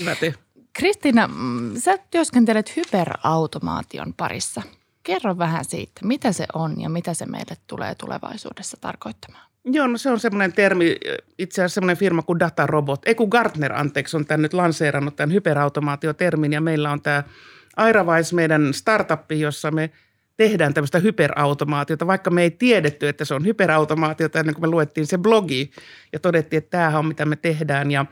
Hyvä 0.00 0.14
te. 0.14 0.34
Kristiina, 0.72 1.28
mm, 1.28 1.72
sä 1.76 1.98
työskentelet 2.10 2.76
hyperautomaation 2.76 4.14
parissa. 4.16 4.62
Kerro 5.02 5.38
vähän 5.38 5.64
siitä, 5.64 6.00
mitä 6.04 6.32
se 6.32 6.46
on 6.54 6.80
ja 6.80 6.88
mitä 6.88 7.14
se 7.14 7.26
meille 7.26 7.56
tulee 7.66 7.94
tulevaisuudessa 7.94 8.76
tarkoittamaan. 8.80 9.49
Joo, 9.64 9.86
no 9.86 9.98
se 9.98 10.10
on 10.10 10.20
semmoinen 10.20 10.52
termi, 10.52 10.96
itse 11.38 11.62
asiassa 11.62 11.74
semmoinen 11.74 11.96
firma 11.96 12.22
kuin 12.22 12.38
Datarobot, 12.38 13.02
ei 13.06 13.14
Gartner 13.28 13.72
anteeksi 13.72 14.16
on 14.16 14.26
tämän 14.26 14.42
nyt 14.42 14.54
lanseerannut 14.54 15.16
tämän 15.16 15.32
hyperautomaatiotermin. 15.32 16.52
Ja 16.52 16.60
meillä 16.60 16.90
on 16.90 17.02
tämä 17.02 17.22
Airavais 17.76 18.32
meidän 18.32 18.74
startuppi, 18.74 19.40
jossa 19.40 19.70
me 19.70 19.90
tehdään 20.36 20.74
tämmöistä 20.74 20.98
hyperautomaatiota, 20.98 22.06
vaikka 22.06 22.30
me 22.30 22.42
ei 22.42 22.50
tiedetty, 22.50 23.08
että 23.08 23.24
se 23.24 23.34
on 23.34 23.46
hyperautomaatiota 23.46 24.40
ennen 24.40 24.54
kuin 24.54 24.62
me 24.62 24.70
luettiin 24.70 25.06
se 25.06 25.18
blogi 25.18 25.70
ja 26.12 26.18
todettiin, 26.18 26.58
että 26.58 26.70
tämähän 26.70 26.98
on 26.98 27.06
mitä 27.06 27.24
me 27.24 27.36
tehdään. 27.36 27.90
Ja 27.90 28.06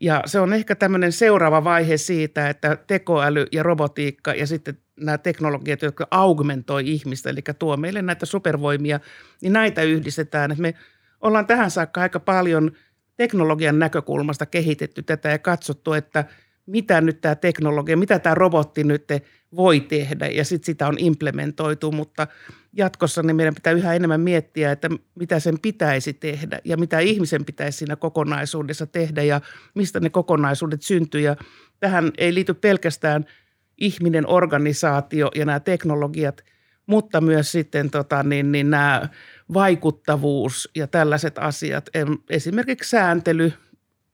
ja 0.00 0.22
se 0.26 0.40
on 0.40 0.52
ehkä 0.52 0.74
tämmöinen 0.74 1.12
seuraava 1.12 1.64
vaihe 1.64 1.96
siitä, 1.96 2.48
että 2.48 2.76
tekoäly 2.86 3.46
ja 3.52 3.62
robotiikka 3.62 4.34
ja 4.34 4.46
sitten 4.46 4.78
nämä 5.00 5.18
teknologiat, 5.18 5.82
jotka 5.82 6.08
augmentoi 6.10 6.90
ihmistä, 6.90 7.30
eli 7.30 7.40
tuo 7.58 7.76
meille 7.76 8.02
näitä 8.02 8.26
supervoimia, 8.26 9.00
niin 9.42 9.52
näitä 9.52 9.82
yhdistetään. 9.82 10.50
Että 10.50 10.62
me 10.62 10.74
ollaan 11.20 11.46
tähän 11.46 11.70
saakka 11.70 12.00
aika 12.00 12.20
paljon 12.20 12.72
teknologian 13.16 13.78
näkökulmasta 13.78 14.46
kehitetty 14.46 15.02
tätä 15.02 15.28
ja 15.28 15.38
katsottu, 15.38 15.92
että 15.92 16.24
mitä 16.66 17.00
nyt 17.00 17.20
tämä 17.20 17.34
teknologia, 17.34 17.96
mitä 17.96 18.18
tämä 18.18 18.34
robotti 18.34 18.84
nyt 18.84 19.08
voi 19.56 19.80
tehdä 19.80 20.26
ja 20.26 20.44
sitten 20.44 20.66
sitä 20.66 20.88
on 20.88 20.98
implementoitu, 20.98 21.92
mutta 21.92 22.26
jatkossa 22.72 23.22
niin 23.22 23.36
meidän 23.36 23.54
pitää 23.54 23.72
yhä 23.72 23.94
enemmän 23.94 24.20
miettiä, 24.20 24.72
että 24.72 24.88
mitä 25.14 25.40
sen 25.40 25.60
pitäisi 25.62 26.12
tehdä 26.12 26.58
ja 26.64 26.76
mitä 26.76 26.98
ihmisen 26.98 27.44
pitäisi 27.44 27.78
siinä 27.78 27.96
kokonaisuudessa 27.96 28.86
tehdä 28.86 29.22
ja 29.22 29.40
mistä 29.74 30.00
ne 30.00 30.10
kokonaisuudet 30.10 30.82
syntyy. 30.82 31.20
Ja 31.20 31.36
tähän 31.80 32.12
ei 32.18 32.34
liity 32.34 32.54
pelkästään– 32.54 33.24
ihminen, 33.80 34.26
organisaatio 34.26 35.30
ja 35.34 35.44
nämä 35.44 35.60
teknologiat, 35.60 36.44
mutta 36.86 37.20
myös 37.20 37.52
sitten 37.52 37.90
tota, 37.90 38.22
niin, 38.22 38.52
niin 38.52 38.70
nämä 38.70 39.08
vaikuttavuus 39.54 40.70
ja 40.74 40.86
tällaiset 40.86 41.38
asiat, 41.38 41.90
esimerkiksi 42.30 42.90
sääntely, 42.90 43.52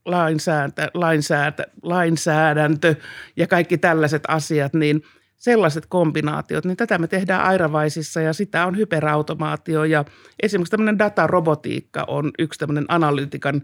lainsääntö, 0.05 0.91
lainsääntö, 0.95 1.67
lainsäädäntö 1.83 2.95
ja 3.37 3.47
kaikki 3.47 3.79
tällaiset 3.79 4.23
asiat, 4.29 4.75
niin 4.75 5.03
sellaiset 5.37 5.87
kombinaatiot, 5.87 6.65
niin 6.65 6.77
tätä 6.77 6.99
me 6.99 7.07
tehdään 7.07 7.45
Airavaisissa 7.45 8.21
ja 8.21 8.33
sitä 8.33 8.67
on 8.67 8.77
hyperautomaatio. 8.77 9.85
Ja 9.85 10.05
esimerkiksi 10.43 10.71
tämmöinen 10.71 10.99
datarobotiikka 10.99 12.05
on 12.09 12.31
yksi 12.39 12.59
tämmöinen 12.59 12.85
analytiikan, 12.89 13.63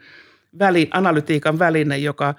väli, 0.59 0.88
analytiikan 0.93 1.59
väline, 1.59 1.99
joka, 1.99 2.35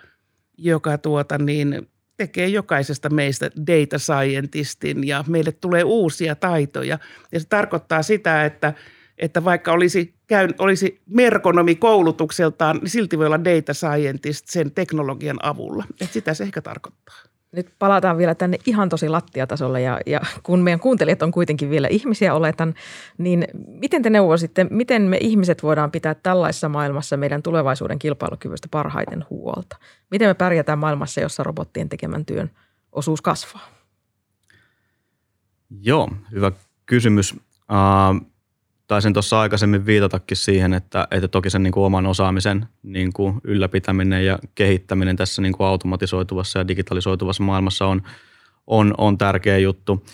joka 0.58 0.98
tuota 0.98 1.38
niin, 1.38 1.88
tekee 2.18 2.48
jokaisesta 2.48 3.10
meistä 3.10 3.52
data 3.68 4.00
scientistin 4.00 5.08
ja 5.08 5.24
meille 5.28 5.52
tulee 5.52 5.84
uusia 5.84 6.36
taitoja. 6.36 7.00
Ja 7.32 7.40
se 7.40 7.48
tarkoittaa 7.48 8.04
sitä, 8.04 8.46
että, 8.46 8.74
että 9.18 9.44
vaikka 9.44 9.74
olisi, 9.74 10.14
käyn, 10.28 10.56
olisi 10.58 11.02
merkonomi 11.10 11.76
koulutukseltaan, 11.76 12.78
niin 12.78 12.90
silti 12.90 13.18
voi 13.18 13.26
olla 13.26 13.44
data 13.44 13.74
scientist 13.74 14.48
sen 14.48 14.72
teknologian 14.72 15.40
avulla. 15.44 15.84
Et 16.02 16.12
sitä 16.12 16.34
se 16.34 16.44
ehkä 16.44 16.62
tarkoittaa. 16.62 17.33
Nyt 17.54 17.74
palataan 17.80 18.18
vielä 18.18 18.36
tänne 18.36 18.58
ihan 18.66 18.90
tosi 18.90 19.10
lattiatasolle 19.10 19.82
ja, 19.82 20.00
ja 20.06 20.22
kun 20.44 20.60
meidän 20.60 20.80
kuuntelijat 20.80 21.22
on 21.22 21.32
kuitenkin 21.32 21.70
vielä 21.70 21.88
ihmisiä 21.88 22.34
oletan, 22.34 22.74
niin 23.18 23.48
miten 23.68 24.02
te 24.02 24.10
neuvoisitte, 24.10 24.68
miten 24.70 25.02
me 25.02 25.18
ihmiset 25.22 25.64
voidaan 25.64 25.92
pitää 25.92 26.16
tällaisessa 26.16 26.70
maailmassa 26.70 27.18
meidän 27.18 27.44
tulevaisuuden 27.44 28.00
kilpailukyvystä 28.00 28.68
parhaiten 28.72 29.26
huolta? 29.30 29.78
Miten 30.12 30.30
me 30.30 30.34
pärjätään 30.34 30.80
maailmassa, 30.80 31.22
jossa 31.22 31.44
robottien 31.44 31.90
tekemän 31.90 32.26
työn 32.26 32.52
osuus 32.92 33.22
kasvaa? 33.22 33.68
Joo, 35.82 36.10
hyvä 36.32 36.52
kysymys. 36.86 37.36
Taisin 38.94 39.14
tuossa 39.14 39.40
aikaisemmin 39.40 39.86
viitatakin 39.86 40.38
siihen, 40.38 40.74
että, 40.74 41.08
että 41.12 41.28
toki 41.28 41.50
sen 41.50 41.64
niin 41.64 41.72
kuin 41.72 41.84
oman 41.84 42.06
osaamisen 42.06 42.66
niin 42.84 43.14
kuin 43.14 43.42
ylläpitäminen 43.44 44.26
ja 44.26 44.40
kehittäminen 44.56 45.16
tässä 45.16 45.42
niin 45.42 45.54
kuin 45.54 45.68
automatisoituvassa 45.68 46.60
ja 46.60 46.68
digitalisoituvassa 46.68 47.44
maailmassa 47.44 47.86
on, 47.86 48.02
on, 48.68 48.94
on 48.98 49.18
tärkeä 49.18 49.58
juttu. 49.58 50.06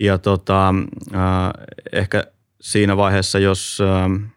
Ja 0.00 0.18
tota, 0.18 0.68
äh, 1.14 1.50
ehkä 1.92 2.24
siinä 2.60 2.96
vaiheessa, 2.96 3.38
jos, 3.38 3.78
äh, 3.80 4.30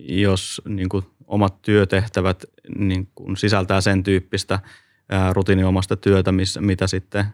jos 0.00 0.62
niin 0.68 0.88
kuin 0.88 1.04
omat 1.26 1.62
työtehtävät 1.62 2.44
niin 2.78 3.08
kuin 3.14 3.36
sisältää 3.36 3.80
sen 3.80 4.02
tyyppistä 4.02 4.54
äh, 4.54 5.32
rutiiniomasta 5.32 5.96
työtä, 5.96 6.32
missä, 6.32 6.60
mitä 6.60 6.86
sitten 6.86 7.24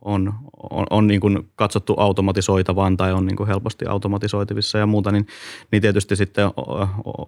on, 0.00 0.34
on, 0.70 0.86
on 0.90 1.06
niin 1.06 1.20
kuin 1.20 1.50
katsottu 1.56 1.94
automatisoitavan 1.98 2.96
tai 2.96 3.12
on 3.12 3.26
niin 3.26 3.36
kuin 3.36 3.46
helposti 3.46 3.86
automatisoitivissa 3.86 4.78
ja 4.78 4.86
muuta, 4.86 5.12
niin, 5.12 5.26
niin 5.72 5.82
tietysti 5.82 6.16
sitten 6.16 6.50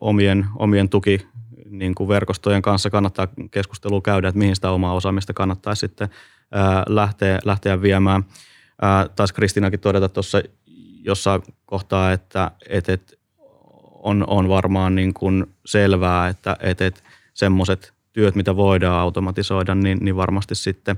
omien, 0.01 0.47
omien 0.59 0.89
tuki 0.89 1.27
niin 1.71 1.95
kuin 1.95 2.09
verkostojen 2.09 2.63
kanssa 2.63 2.91
kannattaa 2.91 3.29
keskustelua 3.51 4.01
käydä, 4.01 4.29
että 4.29 4.39
mihin 4.39 4.55
sitä 4.55 4.71
omaa 4.71 4.95
osaamista 4.95 5.33
kannattaa 5.35 5.75
sitten 5.75 6.09
lähteä, 6.89 7.39
lähteä 7.45 7.83
viemään. 7.83 8.25
Taas 9.17 9.33
Kristinakin 9.33 9.81
todeta 9.81 10.09
tuossa 10.09 10.43
jossain 11.03 11.43
kohtaa, 11.67 12.13
että, 12.13 12.51
että, 12.69 12.99
on, 14.03 14.25
on 14.27 14.49
varmaan 14.49 14.95
niin 14.95 15.15
kuin 15.15 15.47
selvää, 15.67 16.29
että, 16.29 16.57
että 16.61 17.01
semmoiset 17.35 17.96
työt, 18.17 18.35
mitä 18.35 18.57
voidaan 18.57 19.01
automatisoida, 19.01 19.75
niin, 19.75 19.99
niin 20.01 20.17
varmasti 20.17 20.55
sitten 20.55 20.97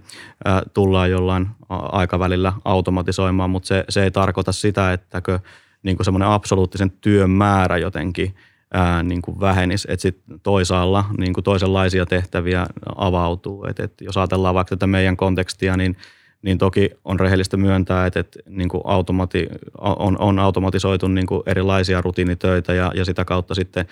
ä, 0.48 0.62
tullaan 0.74 1.10
jollain 1.10 1.48
aikavälillä 1.68 2.52
automatisoimaan, 2.64 3.50
mutta 3.50 3.66
se, 3.66 3.84
se 3.88 4.02
ei 4.02 4.10
tarkoita 4.10 4.52
sitä, 4.52 4.92
ettäkö 4.92 5.38
niin 5.82 5.96
semmoinen 6.02 6.28
absoluuttisen 6.28 6.90
työn 6.90 7.30
määrä 7.30 7.78
jotenkin 7.78 8.34
ää, 8.74 9.02
niin 9.02 9.22
kuin 9.22 9.40
vähenisi, 9.40 9.88
että 9.90 10.02
sitten 10.02 10.40
toisaalla 10.40 11.04
niin 11.18 11.32
kuin 11.32 11.44
toisenlaisia 11.44 12.06
tehtäviä 12.06 12.66
avautuu. 12.96 13.64
Et, 13.64 13.80
et 13.80 13.92
jos 14.00 14.16
ajatellaan 14.16 14.54
vaikka 14.54 14.76
tätä 14.76 14.86
meidän 14.86 15.16
kontekstia, 15.16 15.76
niin– 15.76 15.96
niin 16.42 16.58
toki 16.58 16.90
on 17.04 17.20
rehellistä 17.20 17.56
myöntää, 17.56 18.06
että, 18.06 18.20
että 18.20 18.38
niin 18.48 18.68
kuin 18.68 18.82
automati, 18.84 19.48
on, 19.78 20.20
on 20.20 20.38
automatisoitu 20.38 21.08
niin 21.08 21.26
kuin 21.26 21.42
erilaisia 21.46 22.00
rutiinitöitä 22.00 22.74
ja, 22.74 22.92
ja 22.94 23.04
sitä 23.04 23.24
kautta 23.24 23.54
sitten 23.54 23.86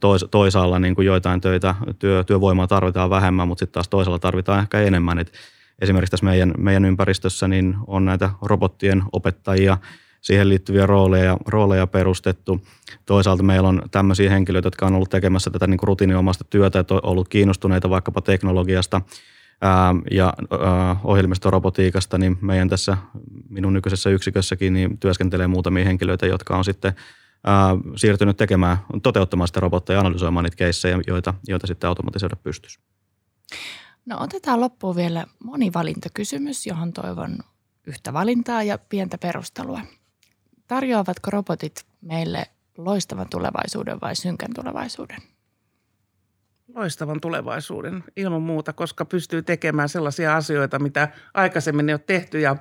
tois, 0.00 0.26
toisaalla 0.30 0.78
niin 0.78 0.94
kuin 0.94 1.06
joitain 1.06 1.40
töitä, 1.40 1.74
työ, 1.98 2.24
työvoimaa 2.24 2.66
tarvitaan 2.66 3.10
vähemmän, 3.10 3.48
mutta 3.48 3.60
sitten 3.60 3.72
taas 3.72 3.88
toisella 3.88 4.18
tarvitaan 4.18 4.60
ehkä 4.60 4.80
enemmän. 4.80 5.18
Et 5.18 5.32
esimerkiksi 5.80 6.10
tässä 6.10 6.26
meidän, 6.26 6.54
meidän 6.58 6.84
ympäristössä 6.84 7.48
niin 7.48 7.76
on 7.86 8.04
näitä 8.04 8.30
robottien 8.42 9.02
opettajia, 9.12 9.78
siihen 10.20 10.48
liittyviä 10.48 10.86
rooleja, 10.86 11.36
rooleja 11.46 11.86
perustettu. 11.86 12.60
Toisaalta 13.06 13.42
meillä 13.42 13.68
on 13.68 13.82
tämmöisiä 13.90 14.30
henkilöitä, 14.30 14.66
jotka 14.66 14.86
on 14.86 14.94
ollut 14.94 15.10
tekemässä 15.10 15.50
tätä 15.50 15.66
niin 15.66 15.78
kuin 15.78 15.88
rutiiniomaista 15.88 16.44
työtä 16.44 16.78
ja 16.78 16.84
ollut 17.02 17.28
kiinnostuneita 17.28 17.90
vaikkapa 17.90 18.20
teknologiasta– 18.20 19.00
ja 20.10 20.32
ohjelmistorobotiikasta, 21.04 22.18
niin 22.18 22.38
meidän 22.40 22.68
tässä 22.68 22.96
minun 23.48 23.72
nykyisessä 23.72 24.10
yksikössäkin 24.10 24.72
niin 24.72 24.98
työskentelee 24.98 25.46
muutamia 25.46 25.84
henkilöitä, 25.84 26.26
jotka 26.26 26.56
on 26.56 26.64
sitten 26.64 26.92
siirtynyt 27.96 28.36
tekemään, 28.36 28.78
toteuttamaan 29.02 29.48
sitä 29.48 29.60
robotteja 29.60 29.96
ja 29.96 30.00
analysoimaan 30.00 30.44
niitä 30.44 30.56
keissejä, 30.56 30.98
joita, 31.06 31.34
joita 31.48 31.66
sitten 31.66 31.88
automatisoida 31.88 32.36
pystyisi. 32.36 32.80
No 34.06 34.16
otetaan 34.20 34.60
loppuun 34.60 34.96
vielä 34.96 35.26
monivalintakysymys, 35.44 36.66
johon 36.66 36.92
toivon 36.92 37.38
yhtä 37.86 38.12
valintaa 38.12 38.62
ja 38.62 38.78
pientä 38.78 39.18
perustelua. 39.18 39.80
Tarjoavatko 40.66 41.30
robotit 41.30 41.86
meille 42.00 42.46
loistavan 42.78 43.26
tulevaisuuden 43.30 44.00
vai 44.00 44.16
synkän 44.16 44.50
tulevaisuuden? 44.54 45.22
Loistavan 46.74 47.20
tulevaisuuden 47.20 48.04
ilman 48.16 48.42
muuta, 48.42 48.72
koska 48.72 49.04
pystyy 49.04 49.42
tekemään 49.42 49.88
sellaisia 49.88 50.36
asioita, 50.36 50.78
mitä 50.78 51.08
aikaisemmin 51.34 51.88
ei 51.88 51.94
ole 51.94 52.00
tehty. 52.06 52.40
Ja 52.40 52.56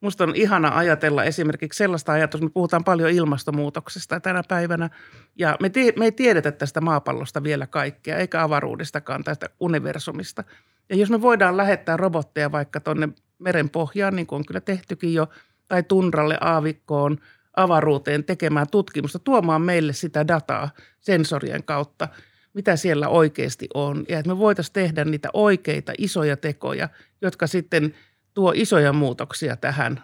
musta 0.00 0.24
on 0.24 0.36
ihana 0.36 0.78
ajatella 0.78 1.24
esimerkiksi 1.24 1.78
sellaista 1.78 2.12
ajatusta, 2.12 2.46
me 2.46 2.50
puhutaan 2.50 2.84
paljon 2.84 3.10
ilmastonmuutoksesta 3.10 4.20
tänä 4.20 4.42
päivänä. 4.48 4.90
Ja 5.36 5.56
me, 5.60 5.68
tie, 5.70 5.92
me 5.98 6.04
ei 6.04 6.12
tiedetä 6.12 6.52
tästä 6.52 6.80
maapallosta 6.80 7.42
vielä 7.42 7.66
kaikkea, 7.66 8.16
eikä 8.16 8.42
avaruudestakaan 8.42 9.24
tästä 9.24 9.48
universumista. 9.60 10.44
Ja 10.88 10.96
jos 10.96 11.10
me 11.10 11.22
voidaan 11.22 11.56
lähettää 11.56 11.96
robotteja 11.96 12.52
vaikka 12.52 12.80
tuonne 12.80 13.08
meren 13.38 13.70
pohjaan, 13.70 14.16
niin 14.16 14.26
kuin 14.26 14.36
on 14.36 14.46
kyllä 14.46 14.60
tehtykin 14.60 15.14
jo, 15.14 15.28
tai 15.68 15.82
tunralle, 15.82 16.38
aavikkoon, 16.40 17.18
avaruuteen 17.56 18.24
tekemään 18.24 18.66
tutkimusta, 18.70 19.18
tuomaan 19.18 19.62
meille 19.62 19.92
sitä 19.92 20.28
dataa 20.28 20.70
sensorien 21.00 21.64
kautta, 21.64 22.08
mitä 22.54 22.76
siellä 22.76 23.08
oikeasti 23.08 23.68
on. 23.74 24.04
Ja 24.08 24.18
että 24.18 24.28
me 24.28 24.38
voitaisiin 24.38 24.72
tehdä 24.72 25.04
niitä 25.04 25.28
oikeita 25.32 25.92
isoja 25.98 26.36
tekoja, 26.36 26.88
jotka 27.22 27.46
sitten 27.46 27.94
tuo 28.34 28.52
isoja 28.56 28.92
muutoksia 28.92 29.56
tähän 29.56 30.02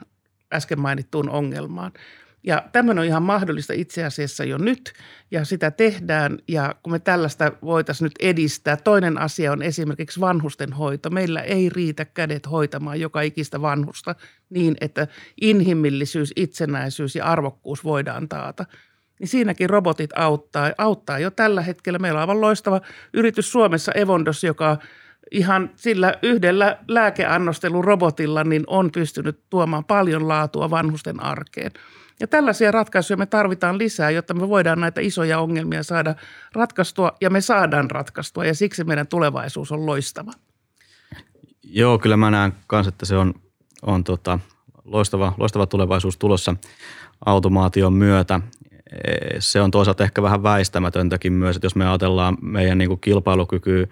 äsken 0.53 0.81
mainittuun 0.81 1.31
ongelmaan. 1.31 1.93
Ja 2.43 2.69
tämmöinen 2.73 3.01
on 3.01 3.07
ihan 3.07 3.23
mahdollista 3.23 3.73
itse 3.73 4.05
asiassa 4.05 4.45
jo 4.45 4.59
nyt 4.59 4.93
ja 5.31 5.45
sitä 5.45 5.71
tehdään 5.71 6.39
ja 6.49 6.75
kun 6.83 6.93
me 6.93 6.99
tällaista 6.99 7.53
voitaisiin 7.63 8.07
nyt 8.07 8.15
edistää. 8.21 8.77
Toinen 8.77 9.19
asia 9.19 9.53
on 9.53 9.63
esimerkiksi 9.63 10.21
vanhusten 10.21 10.73
hoito. 10.73 11.11
Meillä 11.11 11.41
ei 11.41 11.69
riitä 11.69 12.05
kädet 12.05 12.51
hoitamaan 12.51 13.01
joka 13.01 13.21
ikistä 13.21 13.63
vanhusta 13.63 14.15
niin, 14.51 14.77
että 14.81 15.07
inhimillisyys, 15.41 16.33
itsenäisyys 16.37 17.17
ja 17.17 17.25
arvokkuus 17.25 17.85
voidaan 17.85 18.29
taata. 18.29 18.65
Niin 19.21 19.29
siinäkin 19.29 19.71
robotit 19.71 20.11
auttaa, 20.17 20.71
auttaa 20.79 21.19
jo 21.19 21.31
tällä 21.31 21.63
hetkellä. 21.63 21.99
Meillä 21.99 22.19
on 22.19 22.21
aivan 22.21 22.41
loistava 22.41 22.81
yritys 23.13 23.53
Suomessa 23.53 23.93
Evondos, 23.93 24.45
joka 24.45 24.79
ihan 25.31 25.71
sillä 25.77 26.15
yhdellä 26.23 26.79
lääkeannostelun 26.89 27.85
robotilla 27.85 28.45
niin 28.45 28.65
on 28.67 28.91
pystynyt 28.93 29.41
tuomaan 29.51 29.85
paljon 29.85 30.29
laatua 30.29 30.71
vanhusten 30.71 31.23
arkeen. 31.23 31.71
Ja 32.21 32.27
tällaisia 32.27 32.71
ratkaisuja 32.71 33.17
me 33.17 33.27
tarvitaan 33.27 33.79
lisää, 33.79 34.11
jotta 34.11 34.35
me 34.35 34.49
voidaan 34.49 34.81
näitä 34.81 35.01
isoja 35.01 35.39
ongelmia 35.39 35.83
saada 35.83 36.15
ratkaistua 36.53 37.13
ja 37.21 37.31
me 37.31 37.41
saadaan 37.41 37.91
ratkaistua 37.91 38.45
ja 38.45 38.55
siksi 38.55 38.85
meidän 38.85 39.07
tulevaisuus 39.07 39.73
on 39.73 39.87
loistava. 39.87 40.33
Joo, 41.63 41.99
kyllä 41.99 42.17
mä 42.17 42.31
näen 42.31 42.53
myös, 42.73 42.87
että 42.87 43.07
se 43.07 43.17
on, 43.17 43.35
on 43.83 44.05
tota, 44.05 44.39
loistava, 44.85 45.33
loistava 45.39 45.67
tulevaisuus 45.67 46.19
tulossa 46.19 46.57
automaation 47.27 47.93
myötä. 47.93 48.41
Se 49.39 49.61
on 49.61 49.71
toisaalta 49.71 50.05
ehkä 50.05 50.23
vähän 50.23 50.43
väistämätöntäkin 50.43 51.33
myös, 51.33 51.57
että 51.57 51.67
jos 51.67 51.77
me 51.77 51.89
ajatellaan 51.89 52.37
meidän 52.43 52.79
niin 52.79 52.89
kuin 52.89 53.01
kilpailukykyä, 53.01 53.87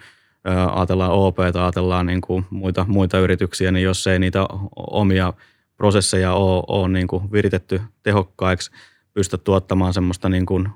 ajatellaan 0.73 1.11
OP 1.11 1.37
tai 1.37 1.63
ajatellaan 1.63 2.07
niin 2.07 2.21
kuin 2.21 2.45
muita, 2.51 2.85
muita 2.89 3.19
yrityksiä, 3.19 3.73
niin 3.73 3.85
jos 3.85 4.07
ei 4.07 4.19
niitä 4.19 4.47
omia– 4.77 5.33
prosesseja 5.79 6.33
ole, 6.33 6.65
ole 6.69 6.89
niin 6.89 7.07
kuin 7.07 7.33
viritetty 7.33 7.81
tehokkaiksi, 8.03 8.71
pysty 9.15 9.39
tuottamaan 9.39 9.95
semmoista 9.95 10.29
niin 10.29 10.47
kuin 10.47 10.69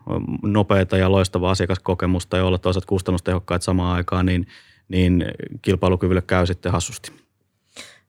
nopeata 0.42 0.96
ja 0.96 1.12
loistavaa 1.12 1.50
asiakaskokemusta 1.50 2.37
ja 2.37 2.44
olla 2.44 2.58
toisaalta 2.58 2.87
kustannustehokkaita 2.87 3.64
samaan 3.64 3.96
aikaan, 3.96 4.26
niin, 4.26 4.46
niin 4.88 5.24
kilpailukyvylle 5.62 6.22
käy 6.22 6.46
sitten 6.46 6.72
hassusti. 6.72 7.12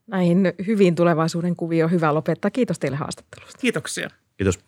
Näihin 0.06 0.52
hyvin 0.66 0.94
tulevaisuuden 0.94 1.56
kuvioon 1.56 1.90
hyvä 1.90 2.14
lopettaa. 2.14 2.50
Kiitos 2.50 2.78
teille 2.78 2.96
haastattelusta. 2.96 3.58
Kiitoksia. 3.58 4.10
Kiitos. 4.36 4.58